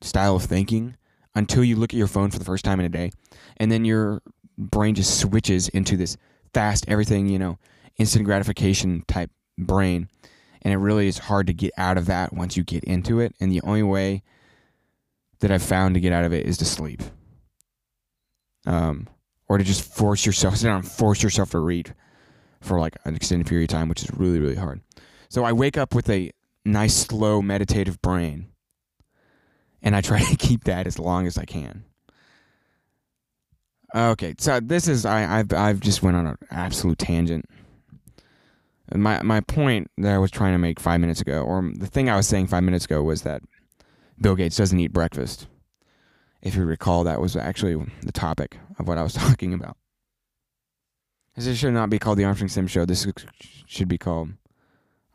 style 0.00 0.36
of 0.36 0.44
thinking 0.44 0.96
until 1.34 1.64
you 1.64 1.76
look 1.76 1.92
at 1.92 1.98
your 1.98 2.06
phone 2.06 2.30
for 2.30 2.38
the 2.38 2.44
first 2.44 2.64
time 2.64 2.80
in 2.80 2.86
a 2.86 2.90
day, 2.90 3.10
and 3.56 3.70
then 3.70 3.84
your 3.84 4.22
brain 4.58 4.94
just 4.94 5.18
switches 5.18 5.68
into 5.68 5.96
this 5.96 6.16
fast 6.52 6.84
everything, 6.88 7.28
you 7.28 7.38
know, 7.38 7.58
instant 7.98 8.24
gratification 8.24 9.04
type 9.08 9.30
brain. 9.58 10.08
And 10.62 10.72
it 10.72 10.76
really 10.76 11.08
is 11.08 11.18
hard 11.18 11.48
to 11.48 11.52
get 11.52 11.72
out 11.76 11.98
of 11.98 12.06
that 12.06 12.32
once 12.32 12.56
you 12.56 12.62
get 12.62 12.84
into 12.84 13.18
it. 13.18 13.34
And 13.40 13.50
the 13.50 13.62
only 13.62 13.82
way 13.82 14.22
that 15.40 15.50
I've 15.50 15.62
found 15.62 15.94
to 15.94 16.00
get 16.00 16.12
out 16.12 16.24
of 16.24 16.32
it 16.32 16.46
is 16.46 16.56
to 16.58 16.64
sleep. 16.64 17.02
Um, 18.64 19.08
or 19.48 19.58
to 19.58 19.64
just 19.64 19.82
force 19.82 20.24
yourself, 20.24 20.56
sit 20.58 20.68
down 20.68 20.80
and 20.80 20.88
force 20.88 21.22
yourself 21.22 21.50
to 21.50 21.58
read 21.58 21.94
for 22.60 22.78
like 22.78 22.96
an 23.04 23.16
extended 23.16 23.48
period 23.48 23.70
of 23.70 23.76
time, 23.76 23.88
which 23.88 24.04
is 24.04 24.10
really, 24.14 24.38
really 24.38 24.54
hard. 24.54 24.80
So 25.28 25.44
I 25.44 25.52
wake 25.52 25.76
up 25.76 25.94
with 25.94 26.08
a 26.08 26.30
nice, 26.64 26.94
slow, 26.94 27.42
meditative 27.42 28.00
brain. 28.02 28.48
And 29.82 29.96
I 29.96 30.00
try 30.00 30.22
to 30.22 30.36
keep 30.38 30.64
that 30.64 30.86
as 30.86 30.98
long 30.98 31.26
as 31.26 31.38
I 31.38 31.44
can. 31.44 31.84
Okay, 33.94 34.34
so 34.38 34.58
this 34.58 34.88
is 34.88 35.04
I, 35.04 35.40
I've 35.40 35.52
I've 35.52 35.80
just 35.80 36.02
went 36.02 36.16
on 36.16 36.26
an 36.26 36.38
absolute 36.50 36.98
tangent. 36.98 37.44
My 38.94 39.22
my 39.22 39.40
point 39.40 39.90
that 39.98 40.14
I 40.14 40.18
was 40.18 40.30
trying 40.30 40.52
to 40.52 40.58
make 40.58 40.80
five 40.80 41.00
minutes 41.00 41.20
ago, 41.20 41.42
or 41.42 41.70
the 41.74 41.86
thing 41.86 42.08
I 42.08 42.16
was 42.16 42.26
saying 42.26 42.46
five 42.46 42.62
minutes 42.62 42.86
ago, 42.86 43.02
was 43.02 43.22
that 43.22 43.42
Bill 44.18 44.34
Gates 44.34 44.56
doesn't 44.56 44.78
eat 44.78 44.94
breakfast. 44.94 45.46
If 46.40 46.56
you 46.56 46.64
recall, 46.64 47.04
that 47.04 47.20
was 47.20 47.36
actually 47.36 47.84
the 48.02 48.12
topic 48.12 48.58
of 48.78 48.88
what 48.88 48.96
I 48.96 49.02
was 49.02 49.12
talking 49.14 49.52
about. 49.52 49.76
This 51.36 51.56
should 51.58 51.74
not 51.74 51.90
be 51.90 51.98
called 51.98 52.18
the 52.18 52.24
Armstrong 52.24 52.48
Sim 52.48 52.66
Show. 52.66 52.84
This 52.84 53.06
should 53.66 53.88
be 53.88 53.98
called 53.98 54.30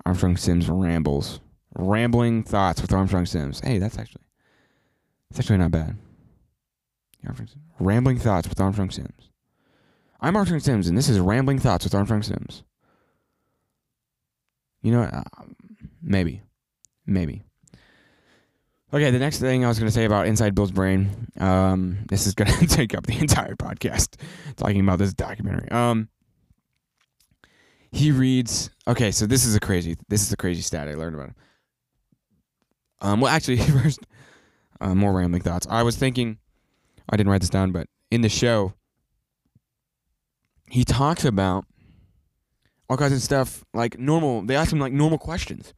Armstrong 0.07 0.37
Simms 0.37 0.69
rambles, 0.69 1.41
rambling 1.75 2.41
thoughts 2.41 2.81
with 2.81 2.93
Armstrong 2.93 3.25
Simms. 3.25 3.59
Hey, 3.59 3.77
that's 3.77 3.97
actually 3.97 4.23
that's 5.29 5.41
actually 5.41 5.57
not 5.57 5.71
bad. 5.71 5.97
Armstrong 7.25 7.49
Simms. 7.49 7.65
Rambling 7.77 8.17
Thoughts 8.17 8.47
with 8.47 8.61
Armstrong 8.61 8.89
Simms. 8.89 9.31
I'm 10.21 10.37
Armstrong 10.37 10.61
Simms, 10.61 10.87
and 10.87 10.97
this 10.97 11.09
is 11.09 11.19
Rambling 11.19 11.59
Thoughts 11.59 11.83
with 11.83 11.93
Armstrong 11.93 12.23
Simms. 12.23 12.63
You 14.81 14.93
know? 14.93 15.01
Uh, 15.01 15.23
maybe. 16.01 16.41
Maybe. 17.05 17.43
Okay, 18.93 19.11
the 19.11 19.19
next 19.19 19.39
thing 19.39 19.65
I 19.65 19.67
was 19.67 19.77
going 19.77 19.89
to 19.89 19.93
say 19.93 20.05
about 20.05 20.27
Inside 20.27 20.55
Bill's 20.55 20.71
Brain, 20.71 21.27
um, 21.37 21.97
this 22.07 22.27
is 22.27 22.33
going 22.33 22.49
to 22.59 22.65
take 22.65 22.95
up 22.95 23.05
the 23.05 23.19
entire 23.19 23.55
podcast 23.55 24.15
talking 24.55 24.79
about 24.79 24.99
this 24.99 25.13
documentary. 25.13 25.69
Um, 25.69 26.07
he 27.91 28.11
reads. 28.11 28.69
Okay, 28.87 29.11
so 29.11 29.25
this 29.25 29.45
is 29.45 29.55
a 29.55 29.59
crazy. 29.59 29.95
This 30.07 30.21
is 30.21 30.31
a 30.31 30.37
crazy 30.37 30.61
stat 30.61 30.87
I 30.87 30.93
learned 30.93 31.15
about 31.15 31.27
him. 31.29 31.35
Um, 33.01 33.21
well, 33.21 33.31
actually, 33.31 33.57
first, 33.81 33.99
uh, 34.81 34.95
more 34.95 35.13
rambling 35.13 35.41
thoughts. 35.41 35.67
I 35.69 35.83
was 35.83 35.95
thinking, 35.95 36.37
I 37.09 37.17
didn't 37.17 37.31
write 37.31 37.41
this 37.41 37.49
down, 37.49 37.71
but 37.71 37.87
in 38.11 38.21
the 38.21 38.29
show, 38.29 38.73
he 40.69 40.83
talks 40.83 41.25
about 41.25 41.65
all 42.89 42.97
kinds 42.97 43.13
of 43.13 43.21
stuff 43.21 43.63
like 43.73 43.99
normal. 43.99 44.41
They 44.41 44.55
ask 44.55 44.71
him 44.71 44.79
like 44.79 44.93
normal 44.93 45.17
questions, 45.17 45.73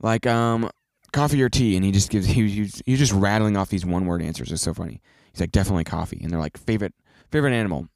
like 0.00 0.26
um, 0.26 0.70
coffee 1.12 1.42
or 1.42 1.48
tea, 1.48 1.76
and 1.76 1.84
he 1.84 1.92
just 1.92 2.10
gives 2.10 2.26
he 2.26 2.48
he's, 2.48 2.82
he's 2.86 2.98
just 2.98 3.12
rattling 3.12 3.56
off 3.56 3.68
these 3.68 3.86
one 3.86 4.06
word 4.06 4.22
answers. 4.22 4.52
It's 4.52 4.62
so 4.62 4.74
funny. 4.74 5.00
He's 5.32 5.40
like 5.40 5.52
definitely 5.52 5.84
coffee, 5.84 6.20
and 6.22 6.30
they're 6.30 6.40
like 6.40 6.56
favorite 6.56 6.94
favorite 7.30 7.52
animal. 7.52 7.88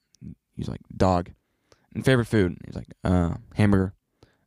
He's 0.54 0.68
like 0.68 0.80
dog, 0.96 1.30
and 1.94 2.04
favorite 2.04 2.26
food. 2.26 2.56
He's 2.64 2.76
like 2.76 2.88
uh 3.04 3.34
hamburger. 3.54 3.94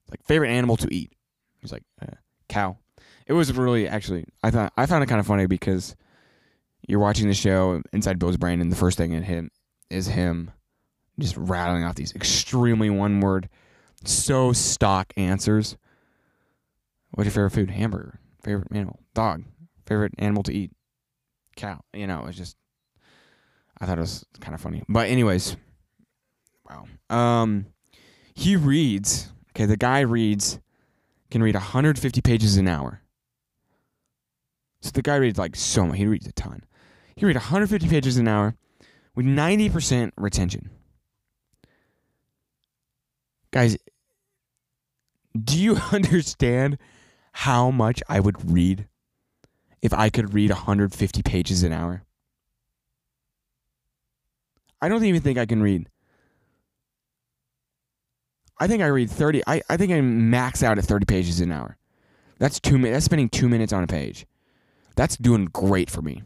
Like 0.10 0.24
favorite 0.26 0.50
animal 0.50 0.78
to 0.78 0.94
eat. 0.94 1.14
He's 1.60 1.72
like 1.72 1.84
uh, 2.02 2.16
cow. 2.50 2.78
It 3.26 3.34
was 3.34 3.54
really 3.54 3.88
actually 3.88 4.26
I 4.44 4.52
thought 4.52 4.74
I 4.78 4.86
found 4.86 5.04
it 5.04 5.08
kind 5.08 5.20
of 5.20 5.28
funny 5.28 5.48
because 5.48 5.96
you're 6.88 7.00
watching 7.00 7.28
the 7.28 7.34
show 7.34 7.82
inside 7.94 8.20
Bill's 8.20 8.38
brain, 8.38 8.62
and 8.62 8.72
the 8.72 8.76
first 8.76 8.98
thing 8.98 9.14
in 9.14 9.24
him 9.24 9.50
is 9.90 10.08
him 10.08 10.52
just 11.20 11.38
rattling 11.38 11.84
off 11.84 11.96
these 11.96 12.14
extremely 12.14 12.90
one 12.90 13.22
word, 13.22 13.50
so 14.04 14.52
stock 14.52 15.14
answers. 15.16 15.78
What's 17.12 17.26
your 17.26 17.32
favorite 17.32 17.52
food? 17.52 17.72
Hamburger. 17.72 18.20
Favorite 18.44 18.68
animal? 18.72 19.00
Dog. 19.14 19.44
Favorite 19.86 20.14
animal 20.18 20.44
to 20.44 20.54
eat? 20.54 20.72
Cow. 21.56 21.82
You 21.94 22.08
know, 22.08 22.26
it's 22.28 22.38
just 22.38 22.58
I 23.80 23.86
thought 23.86 23.98
it 23.98 24.02
was 24.02 24.26
kind 24.40 24.56
of 24.56 24.62
funny. 24.62 24.84
But 24.90 25.10
anyways, 25.10 25.56
wow. 26.74 26.88
Um, 27.16 27.68
he 28.34 28.56
reads. 28.56 29.30
Okay, 29.52 29.66
the 29.66 29.78
guy 29.78 30.00
reads 30.02 30.60
can 31.30 31.42
read 31.42 31.56
150 31.56 32.22
pages 32.22 32.58
an 32.58 32.68
hour. 32.68 33.02
So 34.82 34.92
the 34.92 35.02
guy 35.02 35.16
reads 35.16 35.40
like 35.40 35.56
so 35.56 35.86
much. 35.86 35.98
He 35.98 36.06
reads 36.06 36.28
a 36.28 36.32
ton. 36.34 36.64
He 37.16 37.26
read 37.26 37.36
150 37.36 37.88
pages 37.88 38.18
an 38.18 38.28
hour 38.28 38.56
with 39.16 39.26
90% 39.26 40.12
retention. 40.18 40.70
Guys, 43.52 43.78
do 45.42 45.60
you 45.60 45.78
understand 45.92 46.78
how 47.32 47.72
much 47.72 48.02
I 48.10 48.20
would 48.20 48.52
read 48.52 48.88
if 49.82 49.94
I 49.94 50.10
could 50.10 50.34
read 50.34 50.50
150 50.50 51.22
pages 51.24 51.64
an 51.64 51.74
hour? 51.74 52.04
I 54.82 54.90
don't 54.90 55.06
even 55.06 55.22
think 55.22 55.38
I 55.38 55.46
can 55.46 55.62
read. 55.62 55.88
I 58.60 58.68
think 58.68 58.82
I 58.82 58.88
read 58.88 59.10
30. 59.10 59.44
I, 59.48 59.62
I 59.70 59.78
think 59.78 59.92
I 59.92 60.02
max 60.02 60.64
out 60.64 60.78
at 60.78 60.86
30 60.86 61.06
pages 61.06 61.42
an 61.42 61.52
hour. 61.52 61.78
That's 62.40 62.60
two 62.60 62.78
minutes. 62.78 62.96
That's 62.96 63.06
spending 63.06 63.30
two 63.30 63.50
minutes 63.50 63.74
on 63.74 63.84
a 63.84 63.88
page. 63.88 64.26
That's 64.96 65.18
doing 65.18 65.46
great 65.46 65.90
for 65.90 66.02
me. 66.02 66.24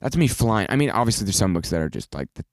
That's 0.00 0.16
me 0.16 0.28
flying. 0.28 0.66
I 0.70 0.76
mean, 0.76 0.90
obviously, 0.90 1.24
there's 1.24 1.36
some 1.36 1.52
books 1.52 1.70
that 1.70 1.80
are 1.80 1.88
just 1.88 2.14
like 2.14 2.28
the 2.34 2.44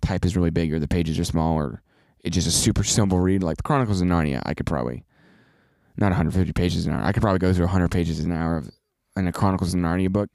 type 0.00 0.24
is 0.24 0.36
really 0.36 0.50
big 0.50 0.72
or 0.72 0.78
the 0.78 0.88
pages 0.88 1.18
are 1.18 1.24
small 1.24 1.56
or 1.56 1.82
it's 2.20 2.34
just 2.34 2.46
a 2.46 2.52
super 2.52 2.84
simple 2.84 3.18
read. 3.18 3.42
Like 3.42 3.56
the 3.56 3.62
Chronicles 3.62 4.00
of 4.00 4.08
Narnia, 4.08 4.42
I 4.44 4.54
could 4.54 4.66
probably 4.66 5.04
not 5.96 6.08
150 6.08 6.52
pages 6.52 6.86
an 6.86 6.92
hour. 6.92 7.02
I 7.02 7.12
could 7.12 7.22
probably 7.22 7.38
go 7.38 7.52
through 7.52 7.64
100 7.66 7.90
pages 7.90 8.20
an 8.20 8.32
hour 8.32 8.58
of 8.58 8.70
in 9.16 9.26
a 9.26 9.32
Chronicles 9.32 9.74
of 9.74 9.80
Narnia 9.80 10.10
book. 10.10 10.30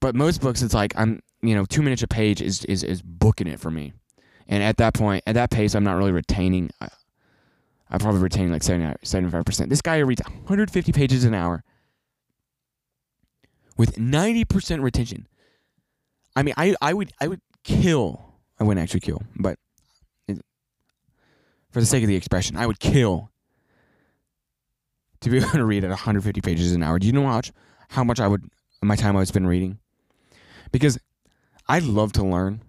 But 0.00 0.14
most 0.14 0.40
books, 0.40 0.62
it's 0.62 0.74
like 0.74 0.92
I'm, 0.96 1.20
you 1.42 1.54
know, 1.54 1.64
two 1.64 1.82
minutes 1.82 2.02
a 2.02 2.08
page 2.08 2.40
is 2.40 2.64
is 2.66 2.82
is 2.82 3.02
booking 3.02 3.46
it 3.46 3.60
for 3.60 3.70
me. 3.70 3.92
And 4.48 4.62
at 4.62 4.76
that 4.76 4.94
point, 4.94 5.24
at 5.26 5.34
that 5.34 5.50
pace, 5.50 5.74
I'm 5.74 5.84
not 5.84 5.96
really 5.96 6.12
retaining. 6.12 6.70
I, 6.80 6.88
I 7.90 7.98
probably 7.98 8.20
retain 8.20 8.52
like 8.52 8.62
75 8.62 9.44
percent. 9.44 9.70
This 9.70 9.82
guy 9.82 9.98
reads 9.98 10.22
150 10.22 10.92
pages 10.92 11.24
an 11.24 11.34
hour 11.34 11.64
with 13.76 13.96
90% 13.96 14.82
retention. 14.82 15.26
I 16.34 16.42
mean, 16.42 16.54
I, 16.56 16.74
I 16.80 16.94
would 16.94 17.12
I 17.20 17.28
would 17.28 17.40
kill. 17.64 18.22
I 18.58 18.64
wouldn't 18.64 18.82
actually 18.82 19.00
kill, 19.00 19.22
but 19.36 19.58
it, 20.28 20.40
for 21.70 21.80
the 21.80 21.86
sake 21.86 22.02
of 22.02 22.08
the 22.08 22.16
expression, 22.16 22.56
I 22.56 22.66
would 22.66 22.78
kill 22.78 23.30
to 25.20 25.30
be 25.30 25.38
able 25.38 25.50
to 25.50 25.64
read 25.64 25.84
at 25.84 25.90
150 25.90 26.40
pages 26.40 26.72
an 26.72 26.82
hour. 26.82 26.98
Do 26.98 27.06
you 27.06 27.12
know 27.12 27.22
how 27.22 27.36
much 27.36 27.52
how 27.88 28.04
much 28.04 28.20
I 28.20 28.28
would 28.28 28.44
my 28.82 28.96
time 28.96 29.16
I 29.16 29.20
would 29.20 29.28
spend 29.28 29.48
reading? 29.48 29.78
Because 30.72 30.98
I 31.68 31.78
love 31.80 32.12
to 32.14 32.24
learn. 32.24 32.62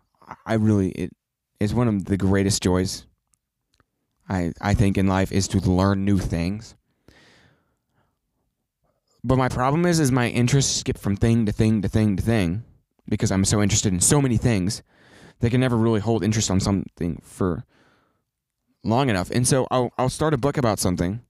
I 0.46 0.55
really 0.55 0.89
it 0.91 1.13
is 1.59 1.73
one 1.73 1.87
of 1.87 2.05
the 2.05 2.17
greatest 2.17 2.61
joys 2.61 3.05
I 4.29 4.53
I 4.61 4.73
think 4.73 4.97
in 4.97 5.07
life 5.07 5.31
is 5.31 5.47
to 5.49 5.59
learn 5.59 6.05
new 6.05 6.17
things. 6.17 6.75
But 9.23 9.37
my 9.37 9.49
problem 9.49 9.85
is, 9.85 9.99
is 9.99 10.11
my 10.11 10.29
interests 10.29 10.79
skip 10.79 10.97
from 10.97 11.17
thing 11.17 11.45
to 11.45 11.51
thing 11.51 11.81
to 11.81 11.89
thing 11.89 12.15
to 12.15 12.23
thing 12.23 12.63
because 13.09 13.31
I'm 13.31 13.45
so 13.45 13.61
interested 13.61 13.91
in 13.91 13.99
so 13.99 14.21
many 14.21 14.37
things. 14.37 14.83
They 15.39 15.49
can 15.49 15.59
never 15.59 15.75
really 15.75 15.99
hold 15.99 16.23
interest 16.23 16.49
on 16.49 16.59
something 16.59 17.21
for 17.23 17.65
long 18.83 19.09
enough. 19.09 19.29
And 19.31 19.45
so 19.45 19.67
I'll, 19.69 19.91
I'll 19.97 20.09
start 20.09 20.33
a 20.33 20.37
book 20.37 20.57
about 20.57 20.79
something 20.79 21.21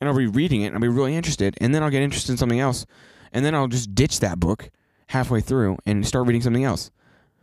and 0.00 0.08
I'll 0.08 0.16
be 0.16 0.26
reading 0.26 0.62
it 0.62 0.66
and 0.66 0.76
I'll 0.76 0.80
be 0.80 0.88
really 0.88 1.16
interested. 1.16 1.56
And 1.60 1.74
then 1.74 1.82
I'll 1.82 1.90
get 1.90 2.02
interested 2.02 2.32
in 2.32 2.38
something 2.38 2.60
else. 2.60 2.86
And 3.32 3.44
then 3.44 3.54
I'll 3.54 3.68
just 3.68 3.94
ditch 3.94 4.20
that 4.20 4.38
book 4.38 4.70
halfway 5.08 5.40
through 5.40 5.78
and 5.84 6.06
start 6.06 6.26
reading 6.26 6.42
something 6.42 6.64
else 6.64 6.90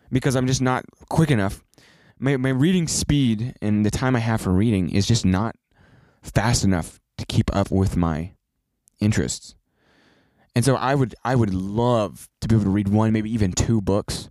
because 0.09 0.35
I'm 0.35 0.47
just 0.47 0.61
not 0.61 0.85
quick 1.09 1.31
enough. 1.31 1.64
My, 2.17 2.37
my 2.37 2.49
reading 2.49 2.87
speed 2.87 3.55
and 3.61 3.85
the 3.85 3.91
time 3.91 4.15
I 4.15 4.19
have 4.19 4.41
for 4.41 4.51
reading 4.51 4.89
is 4.89 5.05
just 5.05 5.25
not 5.25 5.55
fast 6.21 6.63
enough 6.63 6.99
to 7.17 7.25
keep 7.25 7.53
up 7.55 7.71
with 7.71 7.97
my 7.97 8.31
interests. 8.99 9.55
And 10.55 10.63
so 10.63 10.75
I 10.75 10.95
would 10.95 11.15
I 11.23 11.35
would 11.35 11.53
love 11.53 12.29
to 12.39 12.47
be 12.47 12.55
able 12.55 12.63
to 12.65 12.69
read 12.69 12.87
one, 12.87 13.11
maybe 13.11 13.31
even 13.31 13.51
two 13.51 13.81
books 13.81 14.29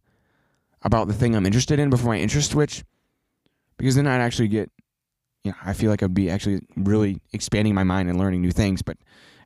about 0.82 1.08
the 1.08 1.14
thing 1.14 1.34
I'm 1.34 1.44
interested 1.46 1.78
in 1.78 1.90
before 1.90 2.08
my 2.08 2.18
interest 2.18 2.52
switch. 2.52 2.82
Because 3.76 3.96
then 3.96 4.06
I'd 4.06 4.22
actually 4.22 4.48
get 4.48 4.70
you 5.42 5.50
know, 5.50 5.58
I 5.62 5.74
feel 5.74 5.90
like 5.90 6.02
I'd 6.02 6.14
be 6.14 6.30
actually 6.30 6.62
really 6.76 7.20
expanding 7.34 7.74
my 7.74 7.84
mind 7.84 8.08
and 8.08 8.18
learning 8.18 8.40
new 8.40 8.52
things. 8.52 8.80
But 8.80 8.96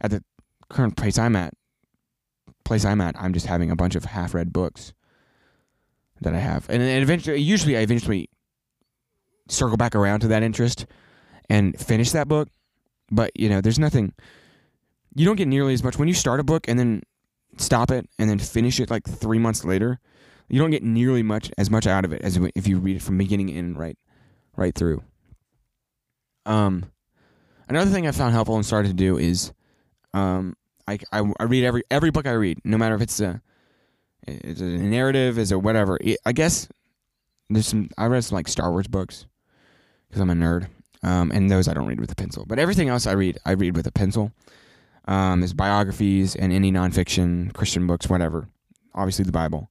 at 0.01 0.13
the 0.13 0.23
current 0.69 0.97
place 0.97 1.19
I'm 1.19 1.35
at 1.35 1.55
place 2.65 2.85
I'm 2.85 3.01
at, 3.01 3.17
I'm 3.19 3.33
just 3.33 3.47
having 3.47 3.71
a 3.71 3.77
bunch 3.77 3.97
of 3.97 4.05
half 4.05 4.35
read 4.35 4.53
books 4.53 4.93
that 6.21 6.35
I 6.35 6.39
have. 6.39 6.69
And, 6.69 6.83
and 6.83 7.03
eventually 7.03 7.41
usually 7.41 7.77
I 7.77 7.81
eventually 7.81 8.29
circle 9.49 9.77
back 9.77 9.95
around 9.95 10.21
to 10.21 10.29
that 10.29 10.43
interest 10.43 10.87
and 11.49 11.79
finish 11.79 12.11
that 12.13 12.29
book. 12.29 12.49
But, 13.11 13.31
you 13.35 13.49
know, 13.49 13.61
there's 13.61 13.79
nothing 13.79 14.13
you 15.15 15.25
don't 15.25 15.37
get 15.37 15.49
nearly 15.49 15.75
as 15.75 15.83
much 15.83 15.99
when 15.99 16.09
you 16.09 16.15
start 16.15 16.41
a 16.41 16.45
book 16.45 16.69
and 16.69 16.79
then 16.79 17.03
stop 17.57 17.91
it 17.91 18.09
and 18.19 18.29
then 18.29 18.39
finish 18.39 18.79
it 18.79 18.91
like 18.91 19.05
three 19.05 19.39
months 19.39 19.65
later. 19.65 19.99
You 20.49 20.59
don't 20.61 20.71
get 20.71 20.83
nearly 20.83 21.23
much 21.23 21.51
as 21.59 21.71
much 21.71 21.87
out 21.87 22.05
of 22.05 22.13
it 22.13 22.23
as 22.23 22.39
if 22.55 22.67
you 22.67 22.79
read 22.79 22.97
it 22.97 23.03
from 23.03 23.19
beginning 23.19 23.49
in 23.49 23.75
right, 23.75 23.99
right 24.57 24.75
through. 24.75 25.03
Um, 26.47 26.91
another 27.69 27.91
thing 27.91 28.07
I 28.07 28.13
found 28.13 28.33
helpful 28.33 28.57
and 28.57 28.65
started 28.65 28.89
to 28.89 28.95
do 28.95 29.19
is, 29.19 29.53
um, 30.15 30.57
I, 30.87 30.99
I, 31.13 31.31
I 31.39 31.45
read 31.45 31.65
every 31.65 31.83
every 31.91 32.11
book 32.11 32.27
I 32.27 32.33
read, 32.33 32.61
no 32.65 32.79
matter 32.79 32.95
if 32.95 33.03
it's 33.03 33.21
a 33.21 33.43
it's 34.45 34.61
a 34.61 34.65
narrative, 34.65 35.39
is 35.39 35.53
a 35.53 35.59
whatever. 35.59 35.99
I 36.25 36.33
guess 36.33 36.69
there's 37.51 37.67
some 37.67 37.91
I 37.97 38.07
read 38.07 38.25
some 38.25 38.37
like 38.37 38.49
Star 38.49 38.71
Wars 38.71 38.87
books 38.87 39.27
because 40.09 40.21
I'm 40.21 40.31
a 40.31 40.35
nerd, 40.35 40.69
um, 41.03 41.31
and 41.33 41.51
those 41.51 41.69
I 41.69 41.75
don't 41.75 41.87
read 41.87 42.01
with 42.01 42.13
a 42.13 42.17
pencil. 42.17 42.45
But 42.47 42.59
everything 42.59 42.89
else 42.89 43.07
I 43.07 43.13
read, 43.13 43.39
I 43.45 43.53
read 43.53 43.77
with 43.77 43.87
a 43.87 43.93
pencil 43.93 44.33
um, 45.07 45.43
is 45.43 45.55
biographies 45.55 46.37
and 46.37 46.53
any 46.53 46.71
nonfiction, 46.71 47.53
Christian 47.55 47.87
books, 47.87 48.09
whatever. 48.09 48.49
Obviously, 48.95 49.25
the 49.25 49.33
Bible. 49.33 49.71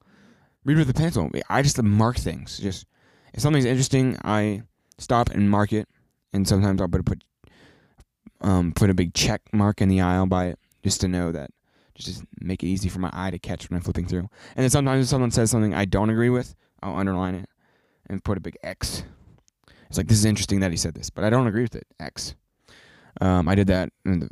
Read 0.65 0.77
with 0.77 0.89
a 0.89 0.93
pencil. 0.93 1.29
I 1.49 1.61
just 1.61 1.81
mark 1.81 2.17
things. 2.17 2.57
Just 2.57 2.85
if 3.33 3.41
something's 3.41 3.65
interesting, 3.65 4.17
I 4.23 4.63
stop 4.97 5.29
and 5.29 5.49
mark 5.49 5.71
it, 5.71 5.87
and 6.33 6.47
sometimes 6.47 6.81
I'll 6.81 6.87
put 6.87 7.05
put 7.05 7.23
um, 8.41 8.73
put 8.73 8.89
a 8.89 8.93
big 8.93 9.13
check 9.13 9.41
mark 9.53 9.81
in 9.81 9.89
the 9.89 10.01
aisle 10.01 10.27
by 10.27 10.47
it 10.47 10.59
just 10.83 11.01
to 11.01 11.07
know 11.07 11.31
that 11.31 11.51
just 11.97 12.23
make 12.39 12.63
it 12.63 12.67
easy 12.67 12.89
for 12.89 12.99
my 12.99 13.09
eye 13.13 13.31
to 13.31 13.39
catch 13.39 13.69
when 13.69 13.77
I'm 13.77 13.83
flipping 13.83 14.07
through. 14.07 14.29
And 14.55 14.63
then 14.63 14.69
sometimes 14.69 15.05
if 15.05 15.09
someone 15.09 15.31
says 15.31 15.51
something 15.51 15.73
I 15.73 15.85
don't 15.85 16.09
agree 16.09 16.29
with, 16.29 16.55
I'll 16.81 16.97
underline 16.97 17.35
it 17.35 17.49
and 18.09 18.23
put 18.23 18.37
a 18.37 18.41
big 18.41 18.57
X. 18.63 19.03
It's 19.89 19.97
like 19.97 20.07
this 20.07 20.17
is 20.17 20.25
interesting 20.25 20.59
that 20.61 20.71
he 20.71 20.77
said 20.77 20.93
this, 20.93 21.09
but 21.09 21.23
I 21.23 21.29
don't 21.29 21.47
agree 21.47 21.61
with 21.61 21.75
it. 21.75 21.87
X. 21.99 22.35
Um, 23.21 23.47
I 23.47 23.55
did 23.55 23.67
that 23.67 23.89
in 24.05 24.19
the 24.19 24.29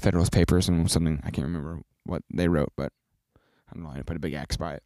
Federalist 0.00 0.32
Papers 0.32 0.68
and 0.68 0.90
something 0.90 1.20
I 1.24 1.30
can't 1.30 1.46
remember 1.46 1.80
what 2.04 2.22
they 2.32 2.48
wrote, 2.48 2.72
but 2.76 2.92
I 3.36 3.74
don't 3.74 3.84
know. 3.84 3.90
I 3.90 4.02
put 4.02 4.16
a 4.16 4.20
big 4.20 4.34
X 4.34 4.56
by 4.56 4.74
it. 4.74 4.82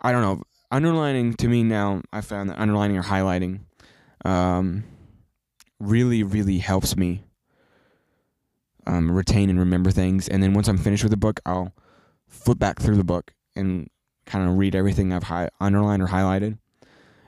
I 0.00 0.12
don't 0.12 0.22
know. 0.22 0.42
Underlining 0.72 1.34
to 1.34 1.48
me 1.48 1.62
now, 1.62 2.02
I 2.12 2.20
found 2.20 2.50
that 2.50 2.58
underlining 2.58 2.96
or 2.96 3.02
highlighting 3.02 3.60
um, 4.24 4.84
really, 5.80 6.22
really 6.22 6.58
helps 6.58 6.96
me 6.96 7.24
um, 8.86 9.10
retain 9.10 9.50
and 9.50 9.58
remember 9.58 9.90
things. 9.90 10.28
And 10.28 10.42
then 10.42 10.54
once 10.54 10.68
I'm 10.68 10.78
finished 10.78 11.02
with 11.02 11.10
the 11.10 11.16
book, 11.16 11.40
I'll 11.46 11.72
flip 12.28 12.58
back 12.58 12.80
through 12.80 12.96
the 12.96 13.04
book 13.04 13.32
and 13.56 13.88
kind 14.26 14.48
of 14.48 14.56
read 14.56 14.74
everything 14.74 15.12
I've 15.12 15.24
hi- 15.24 15.50
underlined 15.60 16.02
or 16.02 16.06
highlighted. 16.06 16.58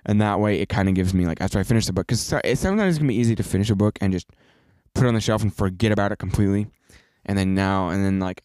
And 0.05 0.21
that 0.21 0.41
way, 0.41 0.61
it 0.61 0.69
kind 0.69 0.89
of 0.89 0.95
gives 0.95 1.15
me 1.15 1.27
like 1.27 1.41
after 1.41 1.59
I 1.59 1.63
finish 1.63 1.87
the 1.87 1.93
book, 1.93 2.07
because 2.07 2.21
sometimes 2.21 2.97
it 2.97 2.99
can 2.99 3.09
be 3.09 3.15
easy 3.15 3.35
to 3.37 3.43
finish 3.43 3.71
a 3.71 3.77
book 3.77 3.99
and 4.01 4.13
just 4.13 4.29
put 4.95 5.05
it 5.05 5.09
on 5.09 5.15
the 5.15 5.21
shelf 5.21 5.43
and 5.43 5.55
forget 5.55 5.93
about 5.93 6.13
it 6.13 6.17
completely. 6.17 6.67
And 7.25 7.39
then 7.39 7.55
now, 7.55 7.89
and 7.89 8.05
then 8.05 8.19
like 8.19 8.43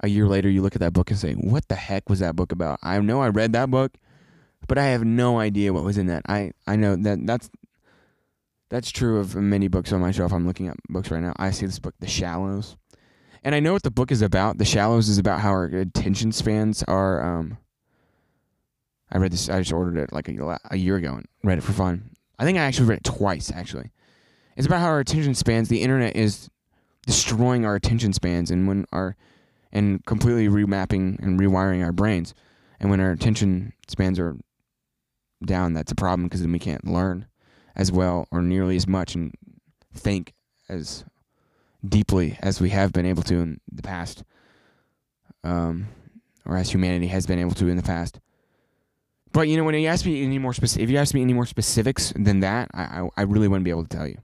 a 0.00 0.08
year 0.08 0.26
later, 0.26 0.50
you 0.50 0.60
look 0.60 0.74
at 0.74 0.80
that 0.80 0.92
book 0.92 1.10
and 1.10 1.18
say, 1.18 1.32
"What 1.32 1.68
the 1.68 1.76
heck 1.76 2.10
was 2.10 2.18
that 2.18 2.36
book 2.36 2.52
about?" 2.52 2.78
I 2.82 2.98
know 3.00 3.22
I 3.22 3.28
read 3.28 3.52
that 3.54 3.70
book, 3.70 3.96
but 4.68 4.76
I 4.76 4.84
have 4.86 5.04
no 5.04 5.38
idea 5.38 5.72
what 5.72 5.84
was 5.84 5.96
in 5.96 6.06
that. 6.08 6.24
I 6.28 6.52
I 6.66 6.76
know 6.76 6.96
that 6.96 7.26
that's 7.26 7.48
that's 8.72 8.90
true 8.90 9.20
of 9.20 9.36
many 9.36 9.68
books 9.68 9.92
on 9.92 10.00
my 10.00 10.12
shelf. 10.12 10.32
I'm 10.32 10.46
looking 10.46 10.66
at 10.66 10.78
books 10.88 11.10
right 11.10 11.20
now. 11.20 11.34
I 11.36 11.50
see 11.50 11.66
this 11.66 11.78
book, 11.78 11.94
The 12.00 12.06
Shallows, 12.06 12.76
and 13.44 13.54
I 13.54 13.60
know 13.60 13.74
what 13.74 13.82
the 13.82 13.90
book 13.90 14.10
is 14.10 14.22
about. 14.22 14.56
The 14.56 14.64
Shallows 14.64 15.10
is 15.10 15.18
about 15.18 15.40
how 15.40 15.50
our 15.50 15.66
attention 15.66 16.32
spans 16.32 16.82
are. 16.84 17.22
Um, 17.22 17.58
I 19.12 19.18
read 19.18 19.30
this. 19.30 19.50
I 19.50 19.58
just 19.58 19.74
ordered 19.74 19.98
it 19.98 20.10
like 20.10 20.26
a, 20.30 20.58
a 20.70 20.76
year 20.78 20.96
ago 20.96 21.16
and 21.16 21.28
read 21.44 21.58
it 21.58 21.60
for 21.64 21.72
fun. 21.72 22.12
I 22.38 22.44
think 22.44 22.56
I 22.56 22.62
actually 22.62 22.86
read 22.86 23.00
it 23.00 23.04
twice. 23.04 23.52
Actually, 23.52 23.90
it's 24.56 24.66
about 24.66 24.80
how 24.80 24.86
our 24.86 25.00
attention 25.00 25.34
spans. 25.34 25.68
The 25.68 25.82
internet 25.82 26.16
is 26.16 26.48
destroying 27.06 27.66
our 27.66 27.74
attention 27.74 28.14
spans, 28.14 28.50
and 28.50 28.66
when 28.66 28.86
our 28.90 29.16
and 29.70 30.02
completely 30.06 30.48
remapping 30.48 31.18
and 31.18 31.38
rewiring 31.38 31.84
our 31.84 31.92
brains. 31.92 32.32
And 32.80 32.88
when 32.88 33.00
our 33.00 33.10
attention 33.10 33.74
spans 33.86 34.18
are 34.18 34.38
down, 35.44 35.74
that's 35.74 35.92
a 35.92 35.94
problem 35.94 36.24
because 36.24 36.40
then 36.40 36.52
we 36.52 36.58
can't 36.58 36.86
learn 36.86 37.26
as 37.74 37.90
well 37.90 38.26
or 38.30 38.42
nearly 38.42 38.76
as 38.76 38.86
much 38.86 39.14
and 39.14 39.34
think 39.94 40.32
as 40.68 41.04
deeply 41.86 42.38
as 42.40 42.60
we 42.60 42.70
have 42.70 42.92
been 42.92 43.06
able 43.06 43.22
to 43.24 43.34
in 43.36 43.60
the 43.70 43.82
past, 43.82 44.24
um, 45.44 45.88
or 46.44 46.56
as 46.56 46.70
humanity 46.70 47.08
has 47.08 47.26
been 47.26 47.38
able 47.38 47.52
to 47.52 47.68
in 47.68 47.76
the 47.76 47.82
past. 47.82 48.20
But 49.32 49.48
you 49.48 49.56
know, 49.56 49.64
when 49.64 49.74
you 49.74 49.88
ask 49.88 50.04
me 50.04 50.22
any 50.22 50.38
more 50.38 50.52
specific, 50.52 50.84
if 50.84 50.90
you 50.90 50.98
ask 50.98 51.14
me 51.14 51.22
any 51.22 51.32
more 51.32 51.46
specifics 51.46 52.12
than 52.16 52.40
that, 52.40 52.68
I, 52.74 52.82
I, 52.82 53.08
I 53.16 53.22
really 53.22 53.48
wouldn't 53.48 53.64
be 53.64 53.70
able 53.70 53.84
to 53.84 53.96
tell 53.96 54.06
you. 54.06 54.18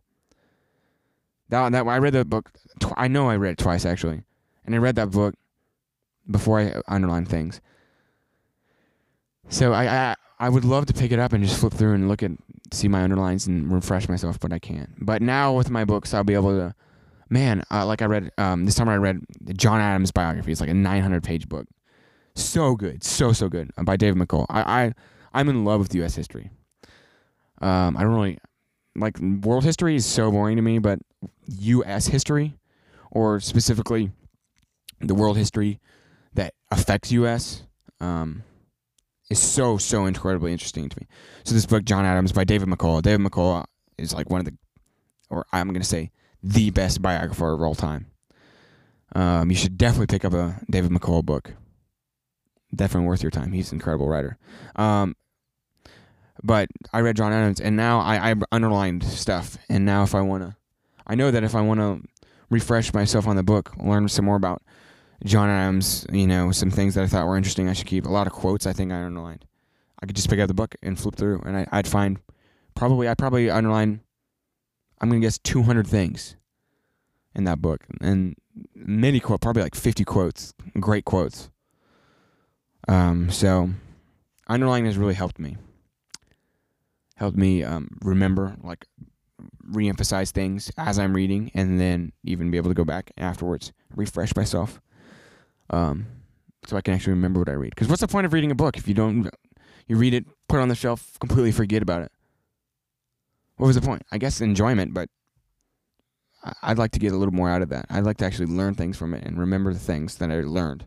That, 1.48 1.72
that 1.72 1.86
I 1.86 1.98
read 1.98 2.12
the 2.12 2.24
book. 2.24 2.50
Tw- 2.78 2.92
I 2.96 3.08
know 3.08 3.28
I 3.28 3.36
read 3.36 3.52
it 3.52 3.58
twice 3.58 3.86
actually, 3.86 4.22
and 4.66 4.74
I 4.74 4.78
read 4.78 4.96
that 4.96 5.10
book 5.10 5.34
before 6.30 6.60
I 6.60 6.74
underlined 6.86 7.28
things. 7.28 7.60
So 9.48 9.72
I, 9.72 10.10
I 10.10 10.14
I 10.38 10.48
would 10.48 10.64
love 10.64 10.86
to 10.86 10.94
pick 10.94 11.10
it 11.10 11.18
up 11.18 11.32
and 11.32 11.42
just 11.42 11.58
flip 11.58 11.72
through 11.72 11.94
and 11.94 12.06
look 12.06 12.22
at 12.22 12.32
see 12.72 12.88
my 12.88 13.02
underlines 13.02 13.46
and 13.46 13.72
refresh 13.72 14.08
myself, 14.08 14.38
but 14.40 14.52
I 14.52 14.58
can't. 14.58 14.90
But 15.04 15.22
now 15.22 15.52
with 15.54 15.70
my 15.70 15.84
books, 15.84 16.14
I'll 16.14 16.24
be 16.24 16.34
able 16.34 16.56
to. 16.56 16.74
Man, 17.30 17.62
uh, 17.70 17.84
like 17.84 18.00
I 18.00 18.06
read 18.06 18.30
um, 18.38 18.64
this 18.64 18.74
summer, 18.74 18.92
I 18.92 18.96
read 18.96 19.20
John 19.54 19.80
Adams' 19.80 20.10
biography. 20.10 20.50
It's 20.50 20.62
like 20.62 20.70
a 20.70 20.74
900 20.74 21.22
page 21.22 21.46
book. 21.46 21.66
So 22.34 22.74
good, 22.74 23.04
so 23.04 23.32
so 23.32 23.48
good 23.50 23.70
uh, 23.76 23.82
by 23.82 23.96
David 23.96 24.16
McCullough. 24.16 24.46
I, 24.48 24.84
I 24.84 24.92
I'm 25.34 25.48
in 25.48 25.64
love 25.64 25.80
with 25.80 25.94
U.S. 25.96 26.14
history. 26.14 26.50
Um, 27.60 27.96
I 27.96 28.02
don't 28.02 28.14
really 28.14 28.38
like 28.96 29.18
world 29.18 29.64
history 29.64 29.96
is 29.96 30.06
so 30.06 30.30
boring 30.30 30.56
to 30.56 30.62
me, 30.62 30.78
but 30.78 31.00
U.S. 31.46 32.06
history, 32.06 32.56
or 33.10 33.40
specifically 33.40 34.10
the 35.00 35.14
world 35.14 35.36
history 35.36 35.80
that 36.34 36.54
affects 36.70 37.12
U.S. 37.12 37.64
Um, 38.00 38.42
is 39.30 39.38
so 39.38 39.78
so 39.78 40.06
incredibly 40.06 40.52
interesting 40.52 40.88
to 40.88 41.00
me. 41.00 41.06
So 41.44 41.54
this 41.54 41.66
book, 41.66 41.84
John 41.84 42.04
Adams, 42.04 42.32
by 42.32 42.44
David 42.44 42.68
McCullough. 42.68 43.02
David 43.02 43.26
McCullough 43.26 43.64
is 43.96 44.14
like 44.14 44.30
one 44.30 44.40
of 44.40 44.46
the, 44.46 44.56
or 45.30 45.46
I'm 45.52 45.68
gonna 45.68 45.84
say 45.84 46.10
the 46.42 46.70
best 46.70 47.02
biographer 47.02 47.52
of 47.52 47.60
all 47.60 47.74
time. 47.74 48.06
Um, 49.14 49.50
you 49.50 49.56
should 49.56 49.78
definitely 49.78 50.06
pick 50.06 50.24
up 50.24 50.34
a 50.34 50.60
David 50.70 50.90
McCullough 50.90 51.24
book. 51.24 51.54
Definitely 52.74 53.08
worth 53.08 53.22
your 53.22 53.30
time. 53.30 53.52
He's 53.52 53.72
an 53.72 53.76
incredible 53.76 54.08
writer. 54.08 54.36
Um, 54.76 55.16
but 56.42 56.68
I 56.92 57.00
read 57.00 57.16
John 57.16 57.32
Adams, 57.32 57.60
and 57.60 57.76
now 57.76 58.00
I, 58.00 58.30
I 58.30 58.34
underlined 58.52 59.02
stuff. 59.04 59.56
And 59.68 59.84
now, 59.84 60.02
if 60.02 60.14
I 60.14 60.20
want 60.20 60.44
to, 60.44 60.56
I 61.06 61.14
know 61.14 61.30
that 61.30 61.42
if 61.42 61.54
I 61.54 61.60
want 61.60 61.80
to 61.80 62.02
refresh 62.50 62.92
myself 62.92 63.26
on 63.26 63.36
the 63.36 63.42
book, 63.42 63.74
learn 63.78 64.08
some 64.08 64.24
more 64.24 64.36
about 64.36 64.62
John 65.24 65.48
Adams, 65.48 66.06
you 66.12 66.26
know, 66.26 66.52
some 66.52 66.70
things 66.70 66.94
that 66.94 67.04
I 67.04 67.06
thought 67.06 67.26
were 67.26 67.36
interesting 67.36 67.68
I 67.68 67.72
should 67.72 67.86
keep. 67.86 68.06
A 68.06 68.10
lot 68.10 68.26
of 68.26 68.32
quotes 68.32 68.66
I 68.66 68.72
think 68.72 68.92
I 68.92 69.02
underlined. 69.02 69.44
I 70.00 70.06
could 70.06 70.14
just 70.14 70.30
pick 70.30 70.38
up 70.38 70.46
the 70.48 70.54
book 70.54 70.76
and 70.82 70.98
flip 70.98 71.16
through, 71.16 71.42
and 71.44 71.66
I, 71.72 71.76
would 71.76 71.88
find 71.88 72.18
probably, 72.76 73.08
I 73.08 73.14
probably 73.14 73.50
underline, 73.50 74.00
I'm 75.00 75.08
going 75.08 75.20
to 75.20 75.26
guess 75.26 75.38
200 75.38 75.86
things 75.86 76.36
in 77.34 77.44
that 77.44 77.60
book. 77.60 77.84
And 78.00 78.36
many 78.76 79.18
quotes, 79.18 79.42
probably 79.42 79.62
like 79.62 79.74
50 79.74 80.04
quotes, 80.04 80.54
great 80.78 81.04
quotes. 81.04 81.50
Um, 82.86 83.30
so 83.30 83.70
underlining 84.46 84.86
has 84.86 84.96
really 84.96 85.14
helped 85.14 85.40
me. 85.40 85.56
Helped 87.16 87.36
me 87.36 87.64
um, 87.64 87.98
remember, 88.02 88.54
like, 88.62 88.86
re-emphasize 89.68 90.30
things 90.30 90.70
as 90.78 90.96
I'm 91.00 91.12
reading, 91.12 91.50
and 91.54 91.80
then 91.80 92.12
even 92.22 92.52
be 92.52 92.56
able 92.56 92.70
to 92.70 92.74
go 92.74 92.84
back 92.84 93.10
afterwards, 93.16 93.72
refresh 93.96 94.36
myself 94.36 94.80
um, 95.70 96.06
so 96.66 96.76
I 96.76 96.80
can 96.80 96.94
actually 96.94 97.14
remember 97.14 97.40
what 97.40 97.48
I 97.48 97.52
read. 97.52 97.70
Because 97.70 97.88
what's 97.88 98.00
the 98.00 98.08
point 98.08 98.26
of 98.26 98.32
reading 98.32 98.50
a 98.50 98.54
book 98.54 98.76
if 98.76 98.88
you 98.88 98.94
don't, 98.94 99.28
you 99.86 99.96
read 99.96 100.14
it, 100.14 100.24
put 100.48 100.58
it 100.58 100.62
on 100.62 100.68
the 100.68 100.74
shelf, 100.74 101.18
completely 101.20 101.52
forget 101.52 101.82
about 101.82 102.02
it? 102.02 102.12
What 103.56 103.66
was 103.66 103.76
the 103.76 103.82
point? 103.82 104.02
I 104.12 104.18
guess 104.18 104.40
enjoyment, 104.40 104.94
but 104.94 105.08
I'd 106.62 106.78
like 106.78 106.92
to 106.92 106.98
get 106.98 107.12
a 107.12 107.16
little 107.16 107.34
more 107.34 107.50
out 107.50 107.62
of 107.62 107.68
that. 107.70 107.86
I'd 107.90 108.04
like 108.04 108.18
to 108.18 108.24
actually 108.24 108.46
learn 108.46 108.74
things 108.74 108.96
from 108.96 109.14
it 109.14 109.24
and 109.24 109.38
remember 109.38 109.72
the 109.72 109.80
things 109.80 110.16
that 110.16 110.30
I 110.30 110.40
learned. 110.40 110.86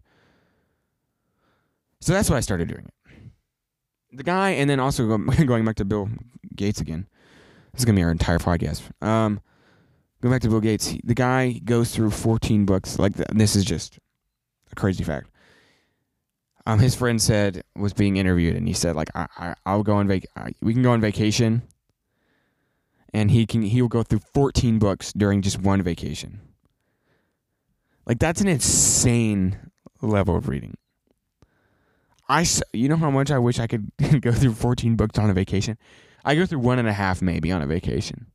So 1.99 2.13
that's 2.13 2.29
what 2.29 2.37
I 2.37 2.39
started 2.39 2.67
doing. 2.67 2.87
It. 2.87 4.17
The 4.17 4.23
guy, 4.23 4.51
and 4.51 4.69
then 4.69 4.79
also 4.79 5.17
going 5.45 5.65
back 5.65 5.75
to 5.75 5.85
Bill 5.85 6.09
Gates 6.55 6.81
again. 6.81 7.07
This 7.73 7.81
is 7.81 7.85
gonna 7.85 7.97
be 7.97 8.03
our 8.03 8.11
entire 8.11 8.39
podcast. 8.39 8.81
Um, 9.01 9.39
going 10.21 10.33
back 10.33 10.41
to 10.41 10.49
Bill 10.49 10.59
Gates, 10.59 10.95
the 11.03 11.13
guy 11.13 11.53
goes 11.63 11.95
through 11.95 12.11
14 12.11 12.65
books. 12.65 12.99
Like 12.99 13.13
this 13.15 13.55
is 13.55 13.63
just 13.63 13.99
a 14.71 14.75
crazy 14.75 15.03
fact. 15.03 15.29
Um, 16.65 16.79
his 16.79 16.95
friend 16.95 17.21
said 17.21 17.63
was 17.75 17.93
being 17.93 18.17
interviewed, 18.17 18.55
and 18.55 18.67
he 18.67 18.73
said 18.73 18.95
like 18.95 19.09
I, 19.15 19.55
I 19.65 19.75
will 19.75 19.83
go 19.83 19.95
on 19.95 20.07
vac 20.07 20.23
we 20.61 20.73
can 20.73 20.83
go 20.83 20.91
on 20.91 21.01
vacation, 21.01 21.63
and 23.13 23.31
he 23.31 23.45
can 23.45 23.63
he 23.63 23.81
will 23.81 23.89
go 23.89 24.03
through 24.03 24.21
14 24.33 24.77
books 24.77 25.11
during 25.13 25.41
just 25.41 25.59
one 25.59 25.81
vacation. 25.81 26.39
Like 28.05 28.19
that's 28.19 28.41
an 28.41 28.47
insane 28.47 29.71
level 30.01 30.35
of 30.35 30.47
reading. 30.47 30.77
I 32.29 32.45
you 32.73 32.89
know 32.89 32.97
how 32.97 33.09
much 33.09 33.31
I 33.31 33.39
wish 33.39 33.59
I 33.59 33.67
could 33.67 33.91
go 34.21 34.31
through 34.31 34.53
14 34.53 34.95
books 34.95 35.17
on 35.17 35.29
a 35.29 35.33
vacation. 35.33 35.77
I 36.23 36.35
go 36.35 36.45
through 36.45 36.59
one 36.59 36.77
and 36.77 36.87
a 36.87 36.93
half 36.93 37.23
maybe 37.23 37.51
on 37.51 37.63
a 37.63 37.67
vacation. 37.67 38.27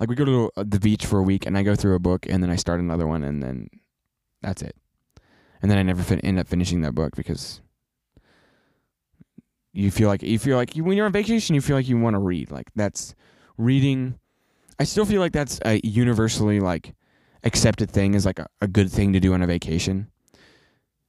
Like 0.00 0.08
we 0.08 0.14
go 0.14 0.24
to 0.24 0.50
the 0.56 0.80
beach 0.80 1.04
for 1.04 1.18
a 1.18 1.22
week, 1.22 1.44
and 1.44 1.58
I 1.58 1.62
go 1.62 1.74
through 1.74 1.94
a 1.94 1.98
book, 1.98 2.24
and 2.26 2.42
then 2.42 2.50
I 2.50 2.56
start 2.56 2.80
another 2.80 3.06
one, 3.06 3.22
and 3.22 3.42
then 3.42 3.68
that's 4.40 4.62
it 4.62 4.76
and 5.62 5.70
then 5.70 5.78
I 5.78 5.82
never 5.82 6.02
fin- 6.02 6.20
end 6.20 6.38
up 6.38 6.48
finishing 6.48 6.82
that 6.82 6.94
book 6.94 7.16
because 7.16 7.60
you 9.72 9.90
feel 9.90 10.08
like 10.08 10.22
you 10.22 10.38
feel 10.38 10.56
like 10.56 10.76
you, 10.76 10.84
when 10.84 10.96
you're 10.96 11.06
on 11.06 11.12
vacation, 11.12 11.54
you 11.54 11.60
feel 11.60 11.76
like 11.76 11.88
you 11.88 11.98
want 11.98 12.14
to 12.14 12.20
read. 12.20 12.50
Like 12.50 12.70
that's 12.74 13.14
reading. 13.56 14.18
I 14.78 14.84
still 14.84 15.04
feel 15.04 15.20
like 15.20 15.32
that's 15.32 15.60
a 15.64 15.80
universally 15.84 16.60
like 16.60 16.94
accepted 17.44 17.90
thing 17.90 18.14
is 18.14 18.26
like 18.26 18.38
a, 18.38 18.46
a 18.60 18.68
good 18.68 18.90
thing 18.90 19.12
to 19.12 19.20
do 19.20 19.34
on 19.34 19.42
a 19.42 19.46
vacation. 19.46 20.08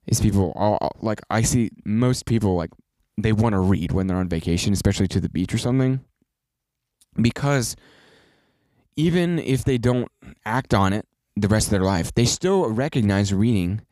Is 0.06 0.20
people 0.20 0.52
all 0.56 0.96
like 1.00 1.20
I 1.30 1.42
see 1.42 1.70
most 1.84 2.26
people 2.26 2.56
like 2.56 2.70
they 3.16 3.32
want 3.32 3.54
to 3.54 3.60
read 3.60 3.92
when 3.92 4.06
they're 4.06 4.16
on 4.16 4.28
vacation, 4.28 4.72
especially 4.72 5.08
to 5.08 5.20
the 5.20 5.28
beach 5.28 5.52
or 5.54 5.58
something, 5.58 6.00
because 7.20 7.76
even 8.96 9.38
if 9.38 9.64
they 9.64 9.78
don't 9.78 10.08
act 10.44 10.74
on 10.74 10.92
it 10.92 11.06
the 11.36 11.48
rest 11.48 11.68
of 11.68 11.70
their 11.70 11.82
life, 11.82 12.12
they 12.14 12.24
still 12.24 12.68
recognize 12.70 13.32
reading 13.32 13.82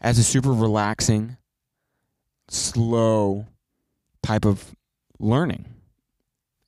as 0.00 0.18
a 0.18 0.24
super 0.24 0.52
relaxing, 0.52 1.36
slow 2.48 3.46
type 4.22 4.44
of 4.44 4.74
learning. 5.18 5.66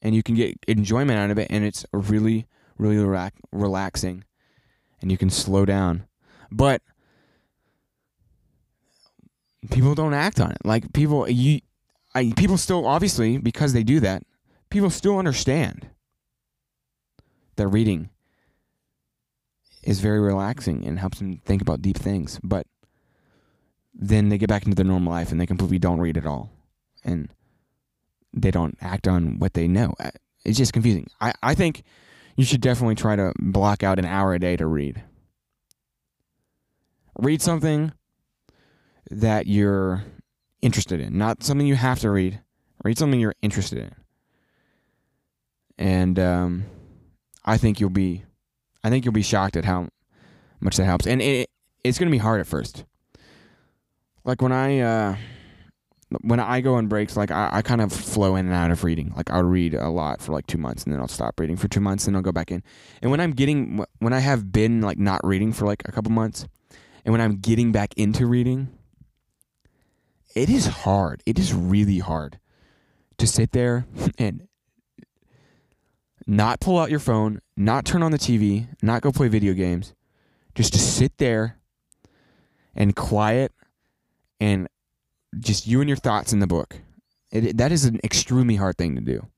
And 0.03 0.15
you 0.15 0.23
can 0.23 0.35
get 0.35 0.59
enjoyment 0.67 1.19
out 1.19 1.31
of 1.31 1.39
it, 1.39 1.49
and 1.51 1.65
it's 1.65 1.87
really, 1.93 2.47
really 2.77 2.99
relaxing, 3.53 4.25
and 5.01 5.11
you 5.11 5.17
can 5.17 5.31
slow 5.31 5.65
down. 5.65 6.07
But 6.51 6.83
people 9.71 9.95
don't 9.95 10.15
act 10.15 10.41
on 10.41 10.51
it. 10.51 10.59
Like 10.65 10.93
people, 10.93 11.29
you, 11.31 11.61
I, 12.15 12.33
people 12.37 12.59
still 12.59 12.87
obviously 12.87 13.39
because 13.39 13.73
they 13.73 13.85
do 13.85 14.01
that, 14.01 14.25
people 14.71 14.91
still 14.91 15.19
understand 15.19 15.89
that 17.57 17.69
reading 17.69 18.11
is 19.83 20.01
very 20.01 20.21
relaxing 20.21 20.85
and 20.87 20.99
helps 20.99 21.19
them 21.19 21.41
think 21.45 21.63
about 21.63 21.83
deep 21.83 21.97
things. 21.97 22.41
But 22.43 22.67
then 23.95 24.29
they 24.29 24.39
get 24.39 24.49
back 24.49 24.65
into 24.65 24.75
their 24.75 24.85
normal 24.85 25.13
life 25.13 25.31
and 25.31 25.41
they 25.41 25.47
completely 25.47 25.79
don't 25.79 26.01
read 26.01 26.17
at 26.17 26.27
all. 26.27 26.51
and 27.05 27.33
they 28.35 28.51
don't 28.51 28.77
act 28.81 29.07
on 29.07 29.39
what 29.39 29.55
they 29.55 29.69
know. 29.69 29.95
It's 30.45 30.57
just 30.57 30.73
confusing. 30.73 31.07
I, 31.21 31.33
I 31.43 31.55
think 31.55 31.83
you 32.37 32.45
should 32.45 32.61
definitely 32.63 32.95
try 32.95 33.15
to 33.17 33.33
block 33.39 33.83
out 33.83 33.99
an 33.99 34.07
hour 34.07 34.33
a 34.35 34.39
day 34.39 34.57
to 34.57 34.67
read. 34.67 35.03
Read 37.19 37.43
something 37.43 37.93
that 39.11 39.47
you're 39.47 40.05
interested 40.63 41.01
in, 41.01 41.19
not 41.19 41.43
something 41.43 41.67
you 41.67 41.75
have 41.75 42.01
to 42.01 42.11
read. 42.11 42.41
Read 42.85 42.97
something 42.99 43.21
you're 43.21 43.35
interested 43.43 43.79
in. 43.79 43.95
And 45.79 46.19
um, 46.19 46.65
I 47.45 47.59
think 47.59 47.81
you'll 47.81 47.91
be 47.91 48.25
I 48.85 48.91
think 48.91 49.05
you'll 49.05 49.13
be 49.13 49.23
shocked 49.23 49.57
at 49.57 49.65
how 49.65 49.89
much 50.61 50.77
that 50.77 50.85
helps. 50.85 51.07
And 51.07 51.21
it 51.21 51.51
it's 51.85 51.99
going 51.99 52.09
to 52.09 52.13
be 52.13 52.19
hard 52.19 52.41
at 52.41 52.47
first. 52.47 52.85
Like 54.25 54.41
when 54.41 54.53
I 54.53 54.81
uh 54.81 55.17
when 56.21 56.41
I 56.41 56.61
go 56.61 56.75
on 56.75 56.89
breaks, 56.89 57.17
like 57.17 57.31
I, 57.31 57.49
I 57.53 57.63
kind 57.63 57.81
of 57.81 57.93
flow 57.93 58.37
in 58.37 58.47
and 58.47 58.55
out 58.55 58.71
of 58.71 58.85
reading. 58.85 59.13
Like 59.17 59.31
I'll 59.31 59.43
read 59.43 59.75
a 59.75 59.89
lot 59.89 60.21
for 60.21 60.33
like 60.33 60.47
two 60.47 60.59
months, 60.59 60.85
and 60.85 60.93
then 60.93 61.01
I'll 61.01 61.09
stop 61.09 61.39
reading 61.41 61.57
for 61.57 61.69
two 61.69 61.81
months, 61.81 62.07
and 62.07 62.17
I'll 62.17 62.23
go 62.23 62.33
back 62.33 62.51
in. 62.51 62.63
And 63.01 63.11
when 63.11 63.21
I'm 63.21 63.33
getting, 63.33 63.85
when 63.99 64.13
I 64.13 64.19
have 64.19 64.53
been 64.53 64.81
like 64.81 64.99
not 64.99 65.21
reading 65.25 65.53
for 65.53 65.67
like 65.67 65.83
a 65.87 65.93
couple 65.93 66.13
months, 66.13 66.47
and 67.05 67.13
when 67.13 67.21
I'm 67.21 67.37
getting 67.37 67.73
back 67.73 67.95
into 67.97 68.27
reading, 68.27 68.69
it 70.35 70.51
is 70.51 70.67
hard. 70.67 71.23
It 71.27 71.39
is 71.39 71.55
really 71.55 71.99
hard 71.99 72.39
to 73.19 73.27
sit 73.27 73.53
there 73.53 73.87
and 74.19 74.49
not 76.27 76.61
pull 76.61 76.79
out 76.79 76.91
your 76.91 77.01
phone, 77.01 77.41
not 77.57 77.85
turn 77.85 78.03
on 78.03 78.13
the 78.13 78.19
TV, 78.19 78.69
not 78.83 79.03
go 79.03 79.11
play 79.11 79.29
video 79.29 79.55
games, 79.55 79.95
just 80.55 80.73
to 80.75 80.79
sit 80.79 81.19
there 81.19 81.59
and 82.75 82.95
quiet 82.95 83.53
and 84.43 84.69
just 85.39 85.69
you 85.69 85.81
and 85.81 85.89
your 85.89 85.97
thoughts 85.97 86.33
in 86.33 86.41
the 86.41 86.49
book. 86.49 86.77
It, 87.31 87.57
that 87.59 87.71
is 87.71 87.85
an 87.85 88.01
extremely 88.03 88.57
hard 88.57 88.77
thing 88.77 88.97
to 88.97 89.01
do. 89.01 89.29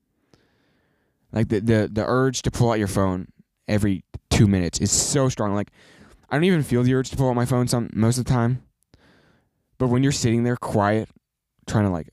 Like 1.31 1.49
the, 1.49 1.59
the 1.59 1.89
the 1.91 2.03
urge 2.05 2.41
to 2.41 2.51
pull 2.51 2.71
out 2.71 2.79
your 2.79 2.87
phone 2.87 3.27
every 3.67 4.03
two 4.31 4.47
minutes 4.47 4.79
is 4.79 4.91
so 4.91 5.29
strong. 5.29 5.53
Like 5.53 5.69
I 6.29 6.35
don't 6.35 6.43
even 6.45 6.63
feel 6.63 6.81
the 6.81 6.95
urge 6.95 7.11
to 7.11 7.17
pull 7.17 7.29
out 7.29 7.35
my 7.35 7.45
phone 7.45 7.67
some 7.67 7.91
most 7.93 8.17
of 8.17 8.25
the 8.25 8.31
time. 8.31 8.63
But 9.77 9.87
when 9.87 10.01
you're 10.01 10.11
sitting 10.11 10.43
there 10.43 10.57
quiet, 10.57 11.07
trying 11.67 11.85
to 11.85 11.91
like, 11.91 12.09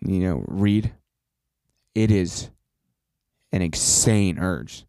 you 0.00 0.20
know, 0.20 0.44
read, 0.48 0.92
it 1.94 2.10
is 2.10 2.48
an 3.52 3.60
insane 3.60 4.38
urge. 4.38 4.86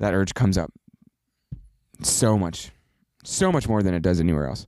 That 0.00 0.12
urge 0.12 0.34
comes 0.34 0.58
up 0.58 0.70
so 2.02 2.36
much, 2.36 2.72
so 3.22 3.50
much 3.50 3.68
more 3.68 3.82
than 3.82 3.94
it 3.94 4.02
does 4.02 4.20
anywhere 4.20 4.48
else. 4.48 4.66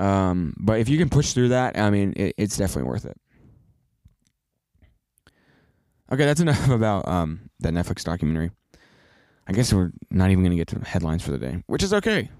Um, 0.00 0.54
but 0.58 0.80
if 0.80 0.88
you 0.88 0.98
can 0.98 1.08
push 1.08 1.32
through 1.32 1.48
that, 1.48 1.78
I 1.78 1.90
mean, 1.90 2.12
it, 2.16 2.34
it's 2.36 2.56
definitely 2.56 2.88
worth 2.88 3.04
it. 3.04 3.16
Okay, 6.12 6.24
that's 6.24 6.40
enough 6.42 6.68
about 6.68 7.06
um, 7.08 7.50
that 7.60 7.72
Netflix 7.72 8.04
documentary. 8.04 8.50
I 9.46 9.52
guess 9.52 9.72
we're 9.72 9.90
not 10.10 10.30
even 10.30 10.44
going 10.44 10.56
to 10.56 10.56
get 10.56 10.68
to 10.68 10.78
headlines 10.88 11.22
for 11.24 11.32
the 11.32 11.38
day, 11.38 11.62
which 11.66 11.82
is 11.82 11.92
okay. 11.92 12.30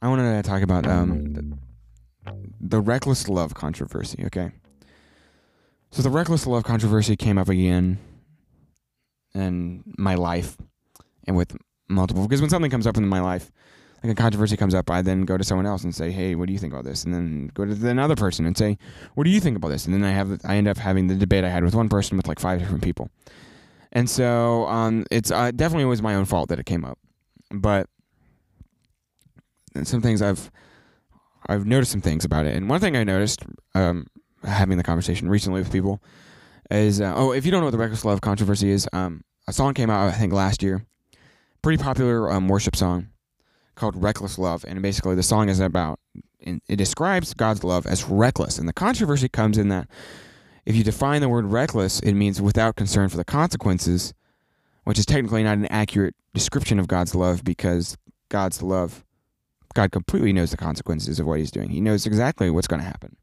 I 0.00 0.08
wanted 0.08 0.42
to 0.42 0.48
talk 0.48 0.62
about 0.62 0.86
um, 0.86 1.32
the, 1.32 1.58
the 2.60 2.80
reckless 2.80 3.28
love 3.28 3.54
controversy. 3.54 4.24
Okay, 4.26 4.50
so 5.90 6.02
the 6.02 6.10
reckless 6.10 6.46
love 6.46 6.64
controversy 6.64 7.16
came 7.16 7.38
up 7.38 7.48
again 7.48 7.98
in 9.34 9.82
my 9.98 10.14
life 10.14 10.56
and 11.26 11.36
with 11.36 11.56
multiple 11.88 12.22
because 12.22 12.40
when 12.40 12.50
something 12.50 12.70
comes 12.70 12.86
up 12.86 12.96
in 12.96 13.06
my 13.06 13.20
life 13.20 13.50
like 14.02 14.12
a 14.12 14.14
controversy 14.14 14.56
comes 14.56 14.74
up 14.74 14.90
i 14.90 15.02
then 15.02 15.22
go 15.22 15.36
to 15.36 15.44
someone 15.44 15.66
else 15.66 15.84
and 15.84 15.94
say 15.94 16.10
hey 16.10 16.34
what 16.34 16.46
do 16.46 16.52
you 16.52 16.58
think 16.58 16.72
about 16.72 16.84
this? 16.84 17.04
And 17.04 17.12
then 17.12 17.50
go 17.54 17.64
to 17.64 17.88
another 17.88 18.16
person 18.16 18.46
and 18.46 18.56
say 18.56 18.78
what 19.14 19.24
do 19.24 19.30
you 19.30 19.40
think 19.40 19.56
about 19.56 19.68
this? 19.68 19.86
And 19.86 19.94
then 19.94 20.04
i 20.04 20.10
have 20.10 20.40
i 20.44 20.56
end 20.56 20.68
up 20.68 20.78
having 20.78 21.08
the 21.08 21.14
debate 21.14 21.44
i 21.44 21.48
had 21.48 21.64
with 21.64 21.74
one 21.74 21.88
person 21.88 22.16
with 22.16 22.28
like 22.28 22.38
five 22.38 22.58
different 22.58 22.82
people. 22.82 23.10
And 23.92 24.08
so 24.08 24.66
um, 24.66 25.06
it's 25.10 25.30
uh, 25.30 25.50
definitely 25.50 25.86
was 25.86 26.02
my 26.02 26.14
own 26.14 26.26
fault 26.26 26.50
that 26.50 26.58
it 26.58 26.66
came 26.66 26.84
up. 26.84 26.98
But 27.50 27.88
some 29.82 30.02
things 30.02 30.20
i've 30.20 30.50
i've 31.48 31.66
noticed 31.66 31.92
some 31.92 32.00
things 32.00 32.24
about 32.24 32.46
it. 32.46 32.54
And 32.56 32.68
one 32.68 32.80
thing 32.80 32.96
i 32.96 33.04
noticed 33.04 33.44
um, 33.74 34.06
having 34.44 34.76
the 34.76 34.84
conversation 34.84 35.28
recently 35.28 35.60
with 35.60 35.72
people 35.72 36.02
is 36.70 37.00
uh, 37.00 37.12
oh 37.16 37.32
if 37.32 37.44
you 37.44 37.50
don't 37.50 37.60
know 37.60 37.66
what 37.66 37.72
the 37.72 37.78
reckless 37.78 38.04
love 38.04 38.20
controversy 38.20 38.70
is 38.70 38.88
um, 38.92 39.22
a 39.46 39.52
song 39.52 39.74
came 39.74 39.90
out 39.90 40.08
i 40.08 40.12
think 40.12 40.32
last 40.32 40.62
year. 40.62 40.84
Pretty 41.60 41.82
popular 41.82 42.30
um, 42.30 42.48
worship 42.48 42.76
song 42.76 43.08
called 43.74 44.00
reckless 44.00 44.38
love 44.38 44.64
and 44.66 44.80
basically 44.82 45.14
the 45.14 45.22
song 45.22 45.48
is 45.48 45.60
about 45.60 46.00
it 46.40 46.76
describes 46.76 47.34
god's 47.34 47.64
love 47.64 47.86
as 47.86 48.04
reckless 48.04 48.58
and 48.58 48.68
the 48.68 48.72
controversy 48.72 49.28
comes 49.28 49.58
in 49.58 49.68
that 49.68 49.88
if 50.66 50.74
you 50.74 50.84
define 50.84 51.20
the 51.20 51.28
word 51.28 51.46
reckless 51.46 52.00
it 52.00 52.14
means 52.14 52.40
without 52.40 52.76
concern 52.76 53.08
for 53.08 53.16
the 53.16 53.24
consequences 53.24 54.14
which 54.84 54.98
is 54.98 55.06
technically 55.06 55.42
not 55.42 55.58
an 55.58 55.66
accurate 55.66 56.14
description 56.34 56.78
of 56.78 56.88
god's 56.88 57.14
love 57.14 57.44
because 57.44 57.96
god's 58.28 58.62
love 58.62 59.04
god 59.74 59.92
completely 59.92 60.32
knows 60.32 60.50
the 60.50 60.56
consequences 60.56 61.20
of 61.20 61.26
what 61.26 61.38
he's 61.38 61.50
doing. 61.50 61.70
He 61.70 61.80
knows 61.80 62.06
exactly 62.06 62.50
what's 62.50 62.66
going 62.66 62.80
to 62.80 62.86
happen 62.86 63.16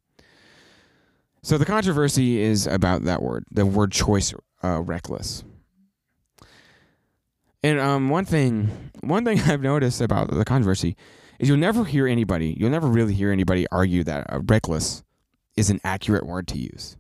so 1.46 1.60
the 1.60 1.66
controversy 1.66 2.42
is 2.42 2.66
about 2.66 3.04
that 3.04 3.22
word, 3.22 3.46
the 3.52 3.68
word 3.68 3.92
choice, 3.92 4.34
uh, 4.64 4.82
reckless. 4.82 5.44
And 7.62 7.80
um, 7.80 8.10
one 8.10 8.26
thing, 8.26 8.92
one 9.02 9.24
thing 9.24 9.40
I've 9.46 9.62
noticed 9.62 10.02
about 10.02 10.32
the 10.32 10.44
controversy 10.44 10.98
is 11.38 11.48
you'll 11.48 11.60
never 11.60 11.86
hear 11.86 12.08
anybody, 12.08 12.56
you'll 12.58 12.72
never 12.72 12.88
really 12.88 13.14
hear 13.14 13.32
anybody 13.32 13.68
argue 13.72 14.04
that 14.06 14.26
uh, 14.28 14.40
reckless 14.40 15.04
is 15.56 15.70
an 15.70 15.80
accurate 15.84 16.26
word 16.26 16.48
to 16.48 16.58
use. 16.58 16.98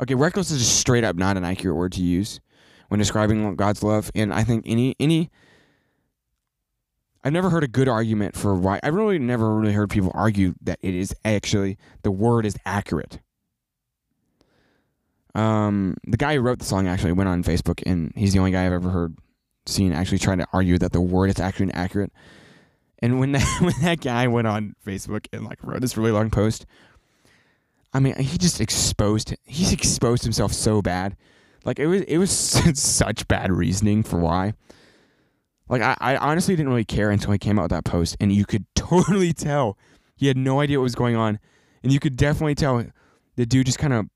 Okay, 0.00 0.14
reckless 0.14 0.50
is 0.50 0.60
just 0.60 0.80
straight 0.80 1.04
up 1.04 1.16
not 1.16 1.36
an 1.36 1.44
accurate 1.44 1.76
word 1.76 1.92
to 1.92 2.02
use 2.02 2.40
when 2.88 2.96
describing 2.96 3.56
God's 3.56 3.82
love, 3.82 4.10
and 4.14 4.32
I 4.32 4.42
think 4.42 4.64
any 4.66 4.96
any 4.98 5.30
I've 7.22 7.32
never 7.32 7.50
heard 7.50 7.64
a 7.64 7.68
good 7.68 7.88
argument 7.88 8.34
for 8.36 8.54
why. 8.54 8.80
I've 8.82 8.94
really 8.94 9.18
never 9.18 9.54
really 9.54 9.74
heard 9.74 9.90
people 9.90 10.10
argue 10.14 10.54
that 10.62 10.78
it 10.82 10.94
is 10.94 11.14
actually 11.24 11.76
the 12.02 12.10
word 12.10 12.46
is 12.46 12.56
accurate. 12.64 13.20
Um, 15.34 15.96
the 16.06 16.16
guy 16.16 16.34
who 16.34 16.40
wrote 16.40 16.58
the 16.58 16.64
song 16.64 16.88
actually 16.88 17.12
went 17.12 17.28
on 17.28 17.44
Facebook, 17.44 17.82
and 17.86 18.12
he's 18.16 18.32
the 18.32 18.38
only 18.38 18.50
guy 18.50 18.66
I've 18.66 18.72
ever 18.72 18.90
heard 18.90 19.16
seen 19.66 19.92
actually 19.92 20.18
trying 20.18 20.38
to 20.38 20.46
argue 20.52 20.78
that 20.78 20.92
the 20.92 21.00
word 21.00 21.30
is 21.30 21.38
actually 21.38 21.72
accurate. 21.74 22.12
And 23.00 23.20
when 23.20 23.32
that 23.32 23.60
when 23.60 23.74
that 23.82 24.00
guy 24.00 24.26
went 24.26 24.46
on 24.46 24.74
Facebook 24.84 25.26
and 25.32 25.44
like 25.44 25.58
wrote 25.62 25.80
this 25.80 25.96
really 25.96 26.12
long 26.12 26.30
post, 26.30 26.66
I 27.92 28.00
mean, 28.00 28.16
he 28.16 28.38
just 28.38 28.60
exposed 28.60 29.34
he's 29.44 29.72
exposed 29.72 30.24
himself 30.24 30.52
so 30.52 30.80
bad. 30.80 31.16
Like 31.64 31.78
it 31.78 31.86
was 31.86 32.02
it 32.02 32.18
was 32.18 32.30
such 32.78 33.28
bad 33.28 33.52
reasoning 33.52 34.02
for 34.02 34.18
why. 34.18 34.54
Like 35.70 35.82
I, 35.82 35.96
I 36.00 36.16
honestly 36.16 36.56
didn't 36.56 36.70
really 36.70 36.84
care 36.84 37.10
until 37.10 37.30
he 37.30 37.38
came 37.38 37.58
out 37.58 37.62
with 37.62 37.70
that 37.70 37.84
post, 37.84 38.16
and 38.20 38.32
you 38.32 38.44
could 38.44 38.66
totally 38.74 39.32
tell 39.32 39.78
he 40.16 40.26
had 40.26 40.36
no 40.36 40.60
idea 40.60 40.78
what 40.78 40.82
was 40.84 40.96
going 40.96 41.16
on, 41.16 41.38
and 41.82 41.92
you 41.92 42.00
could 42.00 42.16
definitely 42.16 42.56
tell 42.56 42.84
the 43.36 43.46
dude 43.46 43.66
just 43.66 43.78
kind 43.78 43.94
of 43.94 44.06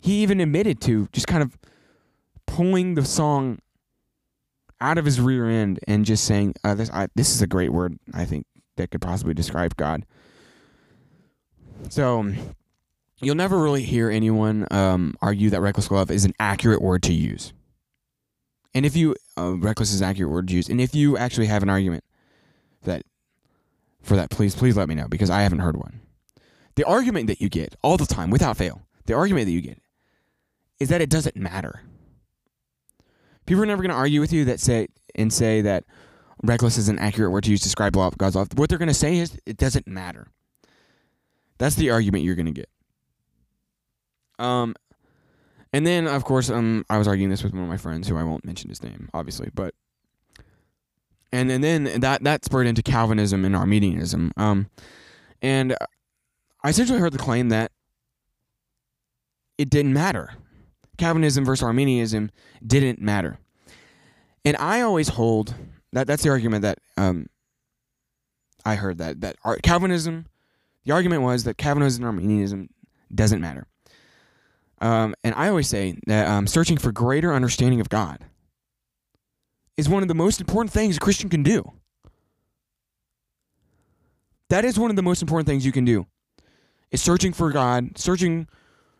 he 0.00 0.22
even 0.22 0.40
admitted 0.40 0.80
to 0.82 1.08
just 1.12 1.28
kind 1.28 1.42
of 1.42 1.56
pulling 2.46 2.94
the 2.96 3.04
song 3.04 3.60
out 4.80 4.98
of 4.98 5.04
his 5.04 5.20
rear 5.20 5.48
end 5.48 5.78
and 5.86 6.04
just 6.04 6.24
saying 6.24 6.54
uh, 6.64 6.74
this 6.74 6.90
I, 6.90 7.06
this 7.14 7.32
is 7.32 7.40
a 7.40 7.46
great 7.46 7.72
word 7.72 7.96
I 8.12 8.24
think 8.24 8.44
that 8.76 8.90
could 8.90 9.00
possibly 9.00 9.34
describe 9.34 9.76
God. 9.76 10.04
So 11.88 12.32
you'll 13.20 13.36
never 13.36 13.58
really 13.58 13.84
hear 13.84 14.10
anyone 14.10 14.66
um, 14.72 15.14
argue 15.22 15.50
that 15.50 15.60
reckless 15.60 15.90
love 15.92 16.10
is 16.10 16.24
an 16.24 16.34
accurate 16.40 16.82
word 16.82 17.04
to 17.04 17.12
use. 17.12 17.52
And 18.74 18.84
if 18.84 18.96
you 18.96 19.14
uh, 19.38 19.56
reckless 19.56 19.92
is 19.92 20.00
an 20.00 20.08
accurate 20.08 20.30
word 20.30 20.48
to 20.48 20.54
use, 20.54 20.68
and 20.68 20.80
if 20.80 20.94
you 20.94 21.16
actually 21.16 21.46
have 21.46 21.62
an 21.62 21.70
argument 21.70 22.04
that 22.82 23.04
for 24.02 24.16
that, 24.16 24.30
please 24.30 24.54
please 24.54 24.76
let 24.76 24.88
me 24.88 24.94
know 24.94 25.08
because 25.08 25.30
I 25.30 25.42
haven't 25.42 25.60
heard 25.60 25.76
one. 25.76 26.00
The 26.74 26.84
argument 26.84 27.26
that 27.26 27.40
you 27.40 27.48
get 27.48 27.76
all 27.82 27.96
the 27.96 28.06
time, 28.06 28.30
without 28.30 28.56
fail, 28.56 28.82
the 29.06 29.14
argument 29.14 29.46
that 29.46 29.52
you 29.52 29.60
get 29.60 29.80
is 30.80 30.88
that 30.88 31.00
it 31.00 31.10
doesn't 31.10 31.36
matter. 31.36 31.82
People 33.46 33.62
are 33.62 33.66
never 33.66 33.82
going 33.82 33.90
to 33.90 33.96
argue 33.96 34.20
with 34.20 34.32
you 34.32 34.44
that 34.46 34.60
say 34.60 34.88
and 35.14 35.32
say 35.32 35.60
that 35.62 35.84
reckless 36.42 36.78
is 36.78 36.88
an 36.88 36.98
accurate 36.98 37.30
word 37.30 37.44
to 37.44 37.50
use 37.50 37.60
to 37.60 37.64
describe 37.64 37.94
God's 37.94 38.36
love. 38.36 38.48
What 38.56 38.68
they're 38.68 38.78
going 38.78 38.88
to 38.88 38.94
say 38.94 39.18
is 39.18 39.38
it 39.46 39.56
doesn't 39.56 39.86
matter. 39.86 40.28
That's 41.58 41.76
the 41.76 41.90
argument 41.90 42.24
you're 42.24 42.34
going 42.34 42.46
to 42.46 42.52
get. 42.52 42.68
Um, 44.38 44.74
and 45.72 45.86
then 45.86 46.06
of 46.06 46.24
course, 46.24 46.50
um, 46.50 46.84
I 46.90 46.98
was 46.98 47.08
arguing 47.08 47.30
this 47.30 47.42
with 47.42 47.52
one 47.52 47.62
of 47.62 47.68
my 47.68 47.76
friends 47.76 48.08
who 48.08 48.16
I 48.16 48.24
won't 48.24 48.44
mention 48.44 48.68
his 48.68 48.82
name, 48.82 49.08
obviously, 49.14 49.50
but 49.54 49.74
and 51.32 51.50
and 51.50 51.64
then 51.64 52.00
that 52.00 52.22
that 52.24 52.44
spurred 52.44 52.66
into 52.66 52.82
Calvinism 52.82 53.44
and 53.44 53.56
Arminianism. 53.56 54.32
Um, 54.36 54.68
and 55.40 55.76
I 56.62 56.68
essentially 56.68 56.98
heard 56.98 57.12
the 57.12 57.18
claim 57.18 57.48
that 57.48 57.72
it 59.58 59.70
didn't 59.70 59.92
matter. 59.92 60.34
Calvinism 60.98 61.44
versus 61.44 61.62
Arminianism 61.64 62.30
didn't 62.64 63.00
matter. 63.00 63.38
And 64.44 64.56
I 64.58 64.82
always 64.82 65.08
hold 65.08 65.54
that 65.92 66.06
that's 66.06 66.22
the 66.22 66.30
argument 66.30 66.62
that 66.62 66.78
um, 66.96 67.26
I 68.64 68.74
heard 68.74 68.98
that 68.98 69.20
that 69.22 69.36
Calvinism, 69.62 70.26
the 70.84 70.92
argument 70.92 71.22
was 71.22 71.44
that 71.44 71.58
Calvinism 71.58 72.04
and 72.04 72.08
Arminianism 72.14 72.68
doesn't 73.14 73.40
matter. 73.40 73.66
Um, 74.82 75.14
and 75.22 75.32
I 75.36 75.48
always 75.48 75.68
say 75.68 75.96
that 76.08 76.26
um, 76.26 76.48
searching 76.48 76.76
for 76.76 76.90
greater 76.90 77.32
understanding 77.32 77.80
of 77.80 77.88
God 77.88 78.18
is 79.76 79.88
one 79.88 80.02
of 80.02 80.08
the 80.08 80.14
most 80.14 80.40
important 80.40 80.72
things 80.72 80.96
a 80.96 81.00
Christian 81.00 81.30
can 81.30 81.44
do. 81.44 81.72
That 84.50 84.64
is 84.64 84.78
one 84.78 84.90
of 84.90 84.96
the 84.96 85.02
most 85.02 85.22
important 85.22 85.46
things 85.46 85.64
you 85.64 85.70
can 85.72 85.84
do. 85.84 86.06
Is 86.90 87.00
searching 87.00 87.32
for 87.32 87.50
God, 87.50 87.96
searching 87.96 88.48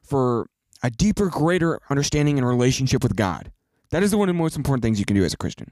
for 0.03 0.47
a 0.85 0.88
deeper, 0.88 1.27
greater 1.27 1.81
understanding 1.90 2.38
and 2.38 2.47
relationship 2.47 3.03
with 3.03 3.16
God. 3.16 3.51
That 3.90 4.03
is 4.03 4.14
one 4.14 4.29
of 4.29 4.35
the 4.35 4.38
most 4.38 4.57
important 4.57 4.83
things 4.83 4.99
you 4.99 5.05
can 5.05 5.16
do 5.16 5.25
as 5.25 5.35
a 5.35 5.37
Christian. 5.37 5.71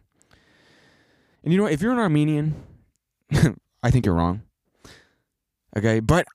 And 1.44 1.52
you 1.52 1.56
know, 1.56 1.64
what? 1.64 1.72
if 1.72 1.80
you're 1.80 1.92
an 1.92 1.98
Arminian, 1.98 2.62
I 3.82 3.90
think 3.90 4.04
you're 4.04 4.14
wrong. 4.14 4.42
Okay, 5.76 6.00
but 6.00 6.26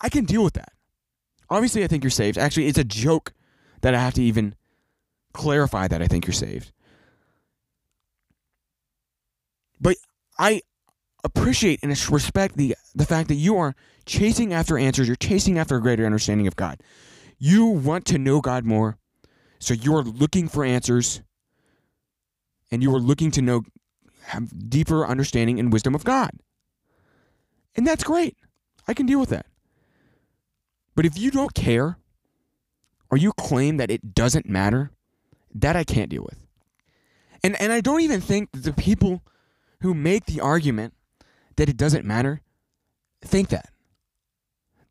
I 0.00 0.08
can 0.08 0.24
deal 0.24 0.44
with 0.44 0.54
that. 0.54 0.73
Obviously, 1.50 1.84
I 1.84 1.86
think 1.86 2.02
you're 2.02 2.10
saved. 2.10 2.38
Actually, 2.38 2.66
it's 2.66 2.78
a 2.78 2.84
joke 2.84 3.32
that 3.82 3.94
I 3.94 4.00
have 4.00 4.14
to 4.14 4.22
even 4.22 4.54
clarify 5.32 5.88
that 5.88 6.00
I 6.00 6.06
think 6.06 6.26
you're 6.26 6.32
saved. 6.32 6.72
But 9.80 9.96
I 10.38 10.62
appreciate 11.22 11.80
and 11.82 11.90
respect 12.10 12.56
the 12.56 12.76
the 12.94 13.06
fact 13.06 13.28
that 13.28 13.34
you 13.34 13.56
are 13.56 13.74
chasing 14.06 14.52
after 14.52 14.78
answers. 14.78 15.06
You're 15.06 15.16
chasing 15.16 15.58
after 15.58 15.76
a 15.76 15.80
greater 15.80 16.06
understanding 16.06 16.46
of 16.46 16.56
God. 16.56 16.80
You 17.38 17.66
want 17.66 18.06
to 18.06 18.18
know 18.18 18.40
God 18.40 18.64
more, 18.64 18.96
so 19.58 19.74
you 19.74 19.94
are 19.96 20.02
looking 20.02 20.48
for 20.48 20.64
answers, 20.64 21.22
and 22.70 22.82
you 22.82 22.94
are 22.94 23.00
looking 23.00 23.30
to 23.32 23.42
know, 23.42 23.62
have 24.22 24.70
deeper 24.70 25.06
understanding 25.06 25.58
and 25.58 25.72
wisdom 25.72 25.94
of 25.94 26.04
God. 26.04 26.30
And 27.76 27.86
that's 27.86 28.04
great. 28.04 28.36
I 28.86 28.94
can 28.94 29.06
deal 29.06 29.18
with 29.18 29.30
that. 29.30 29.46
But 30.94 31.06
if 31.06 31.18
you 31.18 31.30
don't 31.30 31.54
care, 31.54 31.98
or 33.10 33.18
you 33.18 33.32
claim 33.32 33.76
that 33.76 33.90
it 33.90 34.14
doesn't 34.14 34.48
matter, 34.48 34.90
that 35.54 35.76
I 35.76 35.84
can't 35.84 36.10
deal 36.10 36.22
with. 36.22 36.38
And 37.42 37.60
and 37.60 37.72
I 37.72 37.80
don't 37.80 38.00
even 38.00 38.20
think 38.20 38.50
the 38.52 38.72
people 38.72 39.22
who 39.80 39.94
make 39.94 40.26
the 40.26 40.40
argument 40.40 40.94
that 41.56 41.68
it 41.68 41.76
doesn't 41.76 42.04
matter 42.04 42.40
think 43.22 43.50
that. 43.50 43.70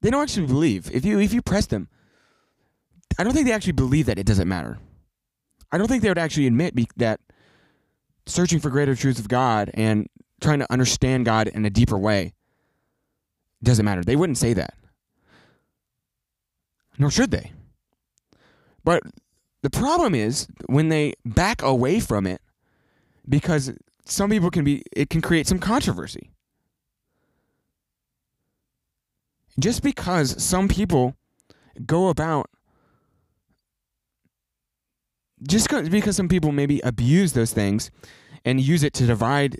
They 0.02 0.10
don't 0.10 0.22
actually 0.22 0.48
believe. 0.48 0.92
If 0.94 1.06
you 1.06 1.20
if 1.20 1.34
you 1.34 1.42
press 1.42 1.66
them, 1.66 1.90
I 3.18 3.24
don't 3.24 3.34
think 3.34 3.48
they 3.48 3.54
actually 3.54 3.74
believe 3.74 4.06
that 4.06 4.20
it 4.20 4.26
doesn't 4.26 4.48
matter. 4.48 4.78
I 5.72 5.78
don't 5.78 5.88
think 5.88 6.04
they 6.04 6.10
would 6.10 6.18
actually 6.18 6.48
admit 6.48 6.76
be, 6.76 6.88
that 6.98 7.20
searching 8.26 8.60
for 8.60 8.70
greater 8.70 8.96
truths 8.96 9.20
of 9.20 9.28
God 9.28 9.72
and 9.74 10.08
trying 10.40 10.60
to 10.60 10.72
understand 10.72 11.26
God 11.26 11.48
in 11.48 11.66
a 11.66 11.70
deeper 11.70 11.98
way 11.98 12.34
doesn't 13.64 13.84
matter. 13.84 14.04
They 14.04 14.16
wouldn't 14.16 14.38
say 14.38 14.54
that. 14.54 14.76
Nor 16.98 17.12
should 17.12 17.32
they. 17.32 17.52
But 18.84 19.04
the 19.62 19.70
problem 19.70 20.14
is 20.14 20.48
when 20.68 20.90
they 20.90 21.14
back 21.26 21.62
away 21.62 22.00
from 22.00 22.28
it 22.28 22.42
because 23.28 23.74
some 24.06 24.30
people 24.30 24.52
can 24.52 24.64
be 24.64 24.84
it 24.92 25.10
can 25.10 25.22
create 25.22 25.48
some 25.48 25.60
controversy. 25.60 26.32
Just 29.60 29.84
because 29.84 30.42
some 30.44 30.68
people 30.68 31.16
go 31.86 32.10
about 32.10 32.50
just 35.48 35.70
because 35.90 36.16
some 36.16 36.28
people 36.28 36.52
maybe 36.52 36.80
abuse 36.82 37.34
those 37.34 37.52
things 37.54 37.92
and 38.46 38.62
use 38.62 38.84
it 38.84 38.94
to 38.94 39.06
divide 39.06 39.58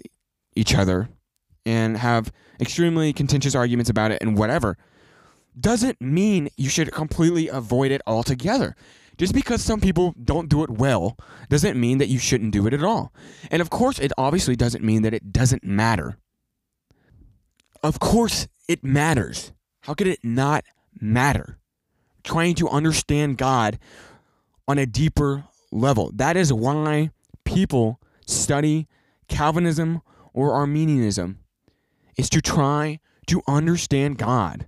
each 0.56 0.76
other 0.76 1.10
and 1.66 1.98
have 1.98 2.32
extremely 2.60 3.14
contentious 3.14 3.56
arguments 3.56 3.90
about 3.90 4.12
it 4.12 4.22
and 4.22 4.38
whatever 4.38 4.78
doesn't 5.60 6.02
mean 6.02 6.50
you 6.58 6.70
should 6.70 6.92
completely 6.92 7.48
avoid 7.48 7.92
it 7.92 8.02
altogether. 8.08 8.76
Just 9.18 9.34
because 9.34 9.62
some 9.62 9.80
people 9.80 10.16
don't 10.24 10.50
do 10.50 10.64
it 10.64 10.70
well 10.70 11.18
doesn't 11.50 11.80
mean 11.80 12.00
that 12.00 12.08
you 12.08 12.18
shouldn't 12.18 12.52
do 12.52 12.66
it 12.66 12.74
at 12.74 12.84
all. 12.84 13.14
And 13.52 13.62
of 13.62 13.70
course, 13.70 14.00
it 14.00 14.12
obviously 14.18 14.56
doesn't 14.56 14.84
mean 14.84 15.04
that 15.04 15.14
it 15.14 15.32
doesn't 15.32 15.64
matter. 15.64 16.18
Of 17.84 18.00
course, 18.00 18.48
it 18.68 18.84
matters. 18.84 19.52
How 19.82 19.94
could 19.94 20.08
it 20.08 20.24
not 20.24 20.64
matter? 21.00 21.60
Trying 22.24 22.56
to 22.56 22.70
understand 22.70 23.38
God 23.38 23.78
on 24.68 24.78
a 24.78 24.86
deeper 24.86 25.44
level. 25.72 26.12
That 26.14 26.38
is 26.38 26.52
why 26.52 27.12
people 27.44 28.00
study 28.26 28.88
Calvinism 29.28 30.02
or 30.34 30.54
Arminianism 30.54 31.40
is 32.18 32.30
to 32.30 32.42
try 32.42 33.00
to 33.28 33.42
understand 33.48 34.18
God 34.18 34.68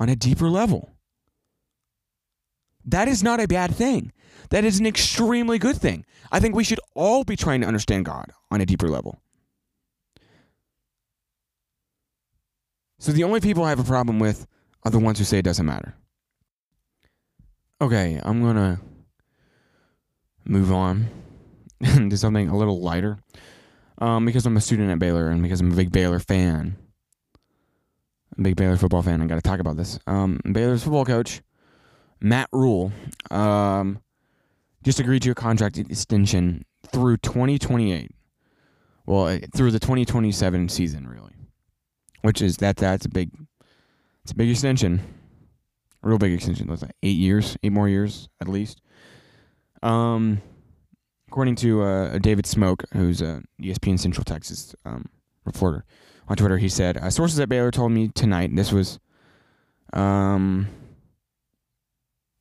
on 0.00 0.08
a 0.08 0.16
deeper 0.16 0.48
level. 0.48 0.90
That 2.84 3.06
is 3.06 3.22
not 3.22 3.38
a 3.38 3.46
bad 3.46 3.74
thing. 3.74 4.12
That 4.48 4.64
is 4.64 4.80
an 4.80 4.86
extremely 4.86 5.58
good 5.58 5.76
thing. 5.76 6.04
I 6.32 6.40
think 6.40 6.56
we 6.56 6.64
should 6.64 6.80
all 6.94 7.22
be 7.22 7.36
trying 7.36 7.60
to 7.60 7.66
understand 7.66 8.06
God 8.06 8.32
on 8.50 8.60
a 8.60 8.66
deeper 8.66 8.88
level. 8.88 9.20
So 12.98 13.12
the 13.12 13.24
only 13.24 13.40
people 13.40 13.62
I 13.62 13.68
have 13.68 13.80
a 13.80 13.84
problem 13.84 14.18
with 14.18 14.46
are 14.84 14.90
the 14.90 14.98
ones 14.98 15.18
who 15.18 15.24
say 15.24 15.38
it 15.38 15.44
doesn't 15.44 15.64
matter. 15.64 15.94
Okay, 17.80 18.20
I'm 18.22 18.42
going 18.42 18.56
to 18.56 18.80
move 20.44 20.72
on 20.72 21.08
to 21.82 22.16
something 22.16 22.48
a 22.48 22.56
little 22.56 22.80
lighter. 22.80 23.18
Um, 23.98 24.24
because 24.24 24.46
I'm 24.46 24.56
a 24.56 24.60
student 24.62 24.90
at 24.90 24.98
Baylor 24.98 25.28
and 25.28 25.42
because 25.42 25.60
I'm 25.60 25.72
a 25.72 25.76
big 25.76 25.92
Baylor 25.92 26.18
fan. 26.18 26.76
A 28.38 28.42
big 28.42 28.56
Baylor 28.56 28.76
football 28.76 29.02
fan, 29.02 29.20
I 29.20 29.26
got 29.26 29.36
to 29.36 29.42
talk 29.42 29.60
about 29.60 29.76
this. 29.76 29.98
Um, 30.06 30.40
Baylor's 30.50 30.82
football 30.82 31.04
coach, 31.04 31.42
Matt 32.20 32.48
Rhule, 32.52 32.92
um, 33.30 34.00
just 34.82 35.00
agreed 35.00 35.22
to 35.22 35.30
a 35.30 35.34
contract 35.34 35.78
extension 35.78 36.64
through 36.86 37.18
2028. 37.18 38.10
Well, 39.06 39.38
through 39.54 39.72
the 39.72 39.80
2027 39.80 40.68
season, 40.68 41.08
really, 41.08 41.32
which 42.22 42.40
is 42.40 42.58
that 42.58 42.76
that's 42.76 43.06
a 43.06 43.08
big, 43.08 43.30
it's 44.22 44.32
a 44.32 44.36
big 44.36 44.50
extension, 44.50 45.00
real 46.02 46.18
big 46.18 46.32
extension. 46.32 46.68
Looks 46.68 46.82
like 46.82 46.94
eight 47.02 47.16
years, 47.16 47.56
eight 47.62 47.72
more 47.72 47.88
years 47.88 48.28
at 48.40 48.48
least. 48.48 48.80
Um, 49.82 50.40
according 51.28 51.56
to 51.56 51.82
uh, 51.82 52.18
David 52.18 52.44
Smoak, 52.44 52.84
who's 52.92 53.20
a 53.20 53.42
ESPN 53.60 53.98
Central 53.98 54.24
Texas 54.24 54.74
um, 54.84 55.06
reporter 55.44 55.84
on 56.30 56.36
Twitter, 56.36 56.58
he 56.58 56.68
said 56.68 56.96
uh, 56.96 57.10
sources 57.10 57.40
at 57.40 57.48
Baylor 57.48 57.72
told 57.72 57.90
me 57.90 58.06
tonight. 58.08 58.54
This 58.54 58.72
was 58.72 59.00
um, 59.92 60.68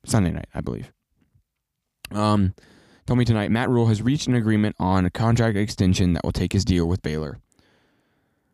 Sunday 0.06 0.30
night, 0.30 0.48
I 0.54 0.62
believe. 0.62 0.94
Um, 2.12 2.54
told 3.08 3.18
me 3.18 3.26
tonight 3.26 3.50
Matt 3.50 3.68
Rhule 3.68 3.88
has 3.88 4.04
reached 4.04 4.28
an 4.28 4.36
agreement 4.36 4.76
on 4.80 5.06
a 5.06 5.10
contract 5.10 5.58
extension 5.58 6.14
that 6.14 6.24
will 6.24 6.32
take 6.32 6.54
his 6.54 6.64
deal 6.64 6.88
with 6.88 7.02
Baylor 7.02 7.40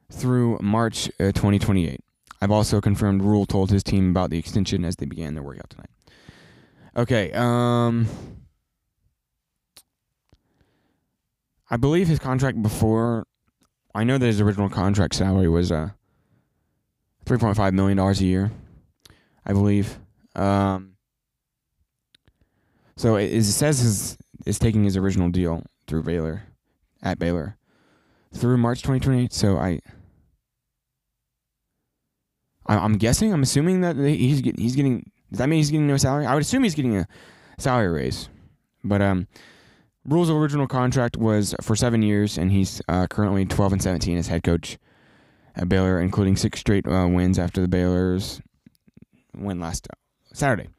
through 0.10 0.58
March 0.62 1.10
uh, 1.19 1.34
2028. 1.34 2.00
I've 2.41 2.52
also 2.52 2.80
confirmed 2.80 3.21
Rhule 3.21 3.45
told 3.45 3.71
his 3.71 3.84
team 3.84 4.12
about 4.12 4.30
the 4.30 4.38
extension 4.38 4.86
as 4.86 4.95
they 4.95 5.06
began 5.06 5.34
their 5.34 5.43
workout 5.43 5.69
tonight. 5.69 5.89
Okay, 6.95 7.34
um, 7.34 8.08
I 11.69 11.76
believe 11.76 12.08
his 12.08 12.19
contract 12.19 12.62
before. 12.62 13.28
I 13.96 14.04
know 14.04 14.18
that 14.18 14.26
his 14.26 14.42
original 14.42 14.70
contract 14.70 15.16
salary 15.16 15.48
was 15.48 15.72
uh, 15.72 15.92
three 17.26 17.38
point 17.38 17.56
five 17.56 17.74
million 17.74 17.96
dollars 17.96 18.20
a 18.20 18.26
year, 18.26 18.52
I 19.46 19.54
believe. 19.54 19.98
Um, 20.36 20.98
so 22.98 23.16
it, 23.16 23.32
it 23.32 23.44
says 23.46 23.80
his 23.80 24.18
is 24.46 24.60
taking 24.60 24.84
his 24.84 24.98
original 24.98 25.30
deal 25.30 25.64
through 25.88 26.04
Baylor, 26.04 26.44
at 27.02 27.18
Baylor, 27.20 27.58
through 28.34 28.58
March 28.58 28.82
2028. 28.82 29.32
So 29.32 29.58
I, 29.58 29.80
I 32.66 32.78
I'm 32.78 32.98
guessing, 32.98 33.32
I'm 33.32 33.44
assuming 33.44 33.80
that 33.80 33.96
he's 33.96 34.42
he's 34.58 34.76
getting. 34.76 35.10
Does 35.32 35.40
that 35.40 35.48
mean 35.48 35.58
he's 35.58 35.72
getting 35.72 35.88
no 35.88 35.96
salary? 35.96 36.26
I 36.26 36.34
would 36.34 36.42
assume 36.42 36.64
he's 36.64 36.76
getting 36.76 36.98
a 36.98 37.08
salary 37.58 37.88
raise, 37.88 38.28
but 38.84 39.02
um, 39.02 39.28
Rhule's 40.06 40.30
original 40.30 40.68
contract 40.68 41.18
was 41.18 41.56
for 41.62 41.76
seven 41.76 42.02
years, 42.04 42.38
and 42.38 42.52
he's 42.52 42.82
uh, 42.88 43.08
currently 43.08 43.46
12 43.46 43.74
and 43.74 43.82
17 43.82 44.18
as 44.18 44.28
head 44.28 44.44
coach 44.44 44.78
at 45.56 45.68
Baylor, 45.68 46.00
including 46.00 46.36
six 46.36 46.60
straight 46.60 46.88
uh, 46.88 47.08
wins 47.08 47.39
after 47.39 47.62
the 47.62 47.68
Baylor's 47.68 48.41
win 49.36 49.60
last 49.60 49.88
uh, 49.91 49.96
Saturday. 50.34 50.70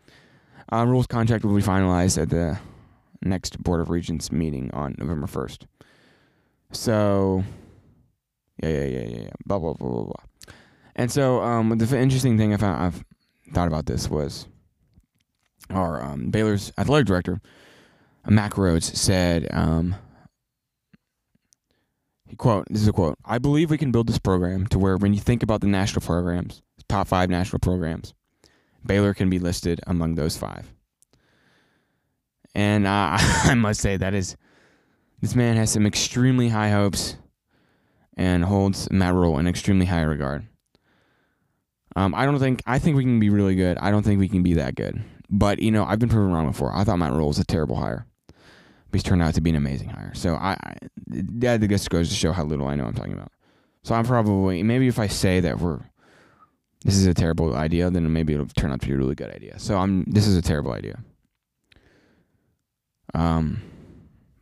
Uh, 0.73 0.85
Rhule's 0.87 1.07
contract 1.07 1.45
will 1.45 1.57
be 1.57 1.63
finalized 1.63 2.21
at 2.21 2.31
the 2.31 2.59
next 3.23 3.63
Board 3.63 3.81
of 3.81 3.91
Regents 3.91 4.31
meeting 4.31 4.71
on 4.73 4.95
November 4.99 5.27
1st. 5.27 5.67
So, 6.73 7.45
yeah, 8.63 8.69
yeah, 8.69 8.85
yeah, 8.85 9.01
yeah, 9.01 9.21
yeah. 9.23 9.31
Blah, 9.45 9.59
blah, 9.59 9.75
blah, 9.75 9.89
blah, 9.89 10.05
blah. 10.05 10.55
And 10.95 11.11
so, 11.11 11.43
um, 11.43 11.77
the 11.77 11.99
interesting 11.99 12.39
thing 12.39 12.55
I 12.55 12.57
found, 12.57 12.83
I've 12.83 13.05
thought 13.53 13.69
about 13.69 13.87
this 13.87 14.09
was 14.09 14.47
our 15.71 16.03
um, 16.03 16.31
Baylor's 16.31 16.73
athletic 16.79 17.07
director, 17.07 17.41
Mack 18.29 18.55
Rhoades, 18.55 18.95
said 18.97 19.49
um, 19.53 19.95
quote, 22.37 22.67
this 22.69 22.83
is 22.83 22.89
a 22.89 22.93
quote. 22.93 23.19
I 23.25 23.39
believe 23.39 23.71
we 23.71 23.79
can 23.79 23.93
build 23.93 24.09
this 24.09 24.19
program 24.19 24.67
to 24.69 24.79
where 24.79 24.97
when 24.97 25.15
you 25.15 25.21
think 25.21 25.43
about 25.43 25.61
the 25.61 25.67
national 25.67 26.03
programs, 26.03 26.63
top 26.89 27.09
five 27.09 27.31
national 27.31 27.61
programs, 27.61 28.15
Baylor 28.85 29.15
can 29.15 29.31
be 29.31 29.39
listed 29.39 29.81
among 29.87 30.15
those 30.15 30.37
five. 30.37 30.73
And 32.55 32.87
uh, 32.87 33.17
I 33.19 33.55
must 33.55 33.81
say 33.81 33.97
that 33.97 34.15
is 34.15 34.37
this 35.21 35.35
man 35.35 35.57
has 35.57 35.71
some 35.71 35.87
extremely 35.87 36.49
high 36.49 36.71
hopes 36.71 37.17
and 38.17 38.45
holds 38.45 38.91
Matt 38.91 39.15
Rhule 39.15 39.39
in 39.39 39.47
extremely 39.47 39.87
high 39.87 40.03
regard. 40.03 40.47
Um, 41.95 42.15
I 42.15 42.27
don't 42.27 42.39
think 42.39 42.63
I 42.67 42.79
think 42.79 42.97
we 42.97 43.05
can 43.05 43.21
be 43.21 43.31
really 43.31 43.55
good. 43.55 43.79
I 43.79 43.91
don't 43.91 44.03
think 44.03 44.21
we 44.21 44.29
can 44.29 44.43
be 44.43 44.55
that 44.55 44.75
good. 44.75 45.03
But 45.31 45.61
you 45.61 45.71
know, 45.71 45.85
I've 45.85 45.99
been 45.99 46.09
proven 46.09 46.33
wrong 46.33 46.47
before. 46.47 46.75
I 46.75 46.85
thought 46.85 46.99
Matt 46.99 47.13
Rhule 47.13 47.29
was 47.29 47.39
a 47.39 47.45
terrible 47.45 47.77
hire, 47.77 48.06
he's 48.97 49.03
turned 49.03 49.23
out 49.23 49.35
to 49.35 49.41
be 49.41 49.51
an 49.51 49.57
amazing 49.57 49.91
hire. 49.91 50.13
So 50.15 50.35
I, 50.35 50.53
I 50.53 50.77
that 51.07 51.61
just 51.69 51.91
goes 51.91 52.09
to 52.09 52.15
show 52.15 52.33
how 52.33 52.45
little 52.45 52.67
I 52.67 52.75
know 52.75 52.85
I'm 52.85 52.95
talking 52.95 53.13
about. 53.13 53.31
So 53.83 53.95
I'm 53.95 54.05
probably 54.05 54.63
maybe 54.63 54.89
if 54.89 54.99
I 54.99 55.07
say 55.07 55.41
that 55.41 55.61
we're 55.61 55.81
this 56.85 56.97
is 56.97 57.07
a 57.07 57.15
terrible 57.15 57.55
idea, 57.55 57.91
then 57.91 58.11
maybe 58.13 58.33
it'll 58.33 58.47
turn 58.47 58.73
out 58.73 58.81
to 58.81 58.87
be 58.87 58.95
a 58.95 58.97
really 58.97 59.15
good 59.15 59.31
idea. 59.31 59.59
So 59.59 59.77
I'm 59.77 60.05
this 60.05 60.27
is 60.27 60.37
a 60.37 60.43
terrible 60.43 60.73
idea. 60.73 60.99
Um, 63.15 63.63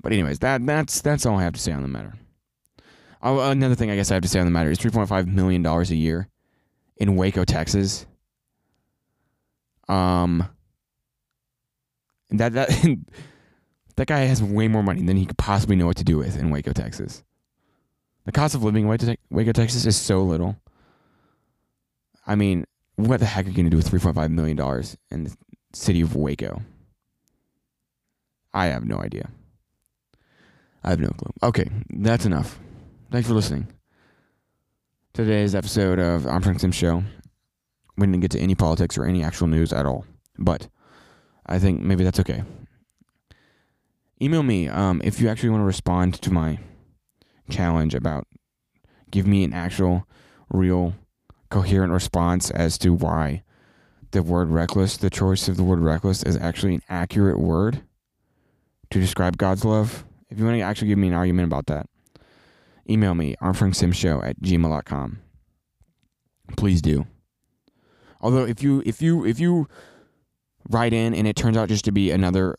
but 0.01 0.13
anyways, 0.13 0.39
that 0.41 0.65
that's 0.65 1.01
that's 1.01 1.27
all 1.27 1.39
I 1.39 1.43
have 1.43 1.55
to 1.55 1.61
say 1.61 1.73
on 1.73 1.83
the 1.83 1.89
matter. 1.89 2.15
Oh, 3.23 3.51
another 3.51 3.75
thing 3.75 3.91
I 3.91 3.97
guess 3.97 4.11
I 4.11 4.15
have 4.15 4.23
to 4.23 4.29
say 4.29 4.39
on 4.39 4.47
the 4.47 4.53
matter 4.53 4.71
is 4.71 4.79
3.5 4.79 5.27
million 5.27 5.63
dollars 5.63 5.91
a 5.91 5.97
year 5.97 6.29
in 6.97 7.17
Waco, 7.17 7.45
Texas. 7.45 8.07
Um, 9.89 10.47
that 12.31 12.53
that 12.53 12.71
that 13.97 14.07
guy 14.09 14.21
has 14.21 14.43
way 14.43 14.69
more 14.69 14.83
money 14.83 15.03
than 15.03 15.17
he 15.17 15.27
could 15.27 15.39
possibly 15.39 15.77
know 15.77 15.87
what 15.87 15.97
to 15.97 16.05
do 16.05 16.19
with 16.19 16.39
in 16.39 16.51
Waco, 16.51 16.73
Texas. 16.73 17.23
The 18.25 18.33
cost 18.33 18.55
of 18.55 18.63
living 18.63 18.89
in 18.89 19.17
Waco, 19.31 19.53
Texas 19.53 19.87
is 19.87 19.97
so 19.97 20.23
little. 20.23 20.57
I 22.27 22.35
mean, 22.35 22.65
what 22.97 23.21
the 23.21 23.27
heck 23.27 23.47
are 23.47 23.49
you 23.49 23.55
going 23.55 23.67
to 23.67 23.71
do 23.71 23.77
with 23.77 23.91
$3.5 23.91 24.31
million 24.31 24.59
in 25.11 25.25
the 25.25 25.37
city 25.73 26.01
of 26.01 26.17
Waco? 26.17 26.63
I 28.53 28.67
have 28.67 28.85
no 28.85 28.99
idea. 28.99 29.31
I 30.83 30.91
have 30.91 31.01
no 31.01 31.09
clue. 31.09 31.33
Okay, 31.43 31.69
that's 31.91 32.25
enough. 32.25 32.59
Thanks 33.11 33.29
for 33.29 33.35
listening. 33.35 33.69
Today's 35.13 35.55
episode 35.55 35.99
of 35.99 36.27
I'm 36.27 36.33
Armstrong 36.35 36.59
Simms 36.59 36.75
Show. 36.75 37.03
We 37.97 38.07
didn't 38.07 38.21
get 38.21 38.33
to 38.33 38.41
any 38.41 38.55
politics 38.55 38.99
or 38.99 39.05
any 39.05 39.23
actual 39.23 39.47
news 39.47 39.73
at 39.73 39.87
all, 39.87 40.05
but 40.39 40.69
I 41.47 41.59
think 41.59 41.81
maybe 41.81 42.05
that's 42.05 42.21
okay. 42.21 42.43
Email 44.23 44.43
me 44.43 44.69
um, 44.69 45.01
if 45.05 45.21
you 45.21 45.29
actually 45.29 45.51
want 45.51 45.63
to 45.63 45.67
respond 45.67 46.15
to 46.23 46.33
my 46.33 46.59
challenge 47.51 47.95
about 47.95 48.27
give 49.11 49.27
me 49.27 49.45
an 49.45 49.53
actual, 49.53 50.07
real, 50.51 50.95
coherent 51.51 51.93
response 51.93 52.51
as 52.51 52.79
to 52.79 52.93
why 52.93 53.43
the 54.13 54.23
word 54.23 54.49
reckless, 54.49 54.97
the 54.97 55.11
choice 55.11 55.49
of 55.49 55.57
the 55.57 55.65
word 55.65 55.81
reckless, 55.81 56.23
is 56.23 56.37
actually 56.37 56.75
an 56.75 56.83
accurate 56.89 57.39
word 57.39 57.83
to 58.91 59.01
describe 59.01 59.37
God's 59.37 59.65
love. 59.65 60.05
If 60.31 60.39
you 60.39 60.45
want 60.45 60.57
to 60.57 60.63
actually 60.63 60.89
give 60.89 60.99
me 60.99 61.09
an 61.09 61.15
argument 61.15 61.47
about 61.47 61.67
that, 61.67 61.87
email 62.89 63.15
me, 63.15 63.35
armstrongsimshow 63.43 64.25
at 64.25 64.41
gmail.com. 64.41 65.19
Please 66.57 66.81
do. 66.81 67.07
Although 68.21 68.47
if 68.47 68.63
you 68.63 68.83
if 68.87 69.03
you 69.03 69.25
if 69.25 69.39
you 69.39 69.69
write 70.71 70.93
in 70.93 71.15
and 71.15 71.27
it 71.27 71.37
turns 71.37 71.57
out 71.57 71.69
just 71.69 71.85
to 71.85 71.93
be 71.93 72.11
another 72.11 72.57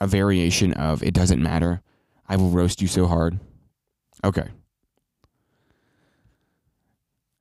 a 0.00 0.06
variation 0.06 0.72
of 0.74 1.02
it 1.02 1.14
doesn't 1.14 1.42
matter, 1.42 1.82
I 2.28 2.36
will 2.36 2.50
roast 2.50 2.82
you 2.82 2.88
so 2.88 3.06
hard. 3.06 3.38
Okay. 4.24 4.48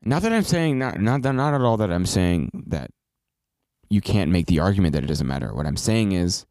Not 0.03 0.21
that 0.21 0.33
I'm 0.33 0.43
saying 0.43 0.77
not 0.77 0.99
not 0.99 1.23
that 1.23 1.33
not 1.33 1.53
at 1.53 1.61
all 1.61 1.77
that 1.77 1.91
I'm 1.91 2.05
saying 2.05 2.65
that 2.67 2.91
you 3.89 4.01
can't 4.01 4.31
make 4.31 4.45
the 4.45 4.59
argument 4.59 4.93
that 4.93 5.03
it 5.03 5.07
doesn't 5.07 5.27
matter. 5.27 5.53
What 5.53 5.65
I'm 5.65 5.77
saying 5.77 6.11
is 6.11 6.45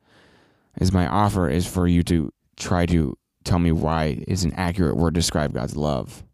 is 0.80 0.92
my 0.92 1.06
offer 1.06 1.48
is 1.48 1.66
for 1.66 1.86
you 1.86 2.02
to 2.04 2.32
try 2.56 2.86
to 2.86 3.16
tell 3.44 3.58
me 3.58 3.70
why 3.70 4.24
is 4.26 4.44
an 4.44 4.52
accurate 4.54 4.96
word 4.96 5.14
describe 5.14 5.52
God's 5.54 5.76
love. 5.76 6.24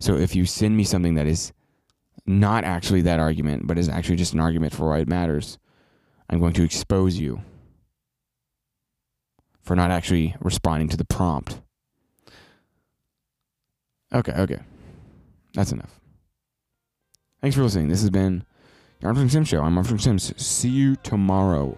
So 0.00 0.16
if 0.16 0.34
you 0.34 0.44
send 0.44 0.76
me 0.76 0.84
something 0.84 1.14
that 1.14 1.26
is 1.26 1.52
not 2.26 2.64
actually 2.64 3.02
that 3.02 3.20
argument, 3.20 3.66
but 3.66 3.78
is 3.78 3.88
actually 3.88 4.16
just 4.16 4.32
an 4.32 4.40
argument 4.40 4.72
for 4.72 4.88
why 4.88 4.98
it 4.98 5.08
matters, 5.08 5.58
I'm 6.28 6.40
going 6.40 6.52
to 6.54 6.62
expose 6.62 7.18
you 7.18 7.40
for 9.68 9.76
not 9.76 9.90
actually 9.90 10.34
responding 10.40 10.88
to 10.88 10.96
the 10.96 11.04
prompt. 11.04 11.60
Okay, 14.14 14.32
okay. 14.32 14.60
That's 15.52 15.72
enough. 15.72 16.00
Thanks 17.42 17.54
for 17.54 17.62
listening. 17.62 17.88
This 17.88 18.00
has 18.00 18.08
been 18.08 18.46
the 19.00 19.08
Armstrong 19.08 19.28
Simms 19.28 19.48
Show. 19.48 19.60
I'm 19.62 19.76
Armstrong 19.76 19.98
Simms. 19.98 20.32
See 20.42 20.70
you 20.70 20.96
tomorrow. 20.96 21.76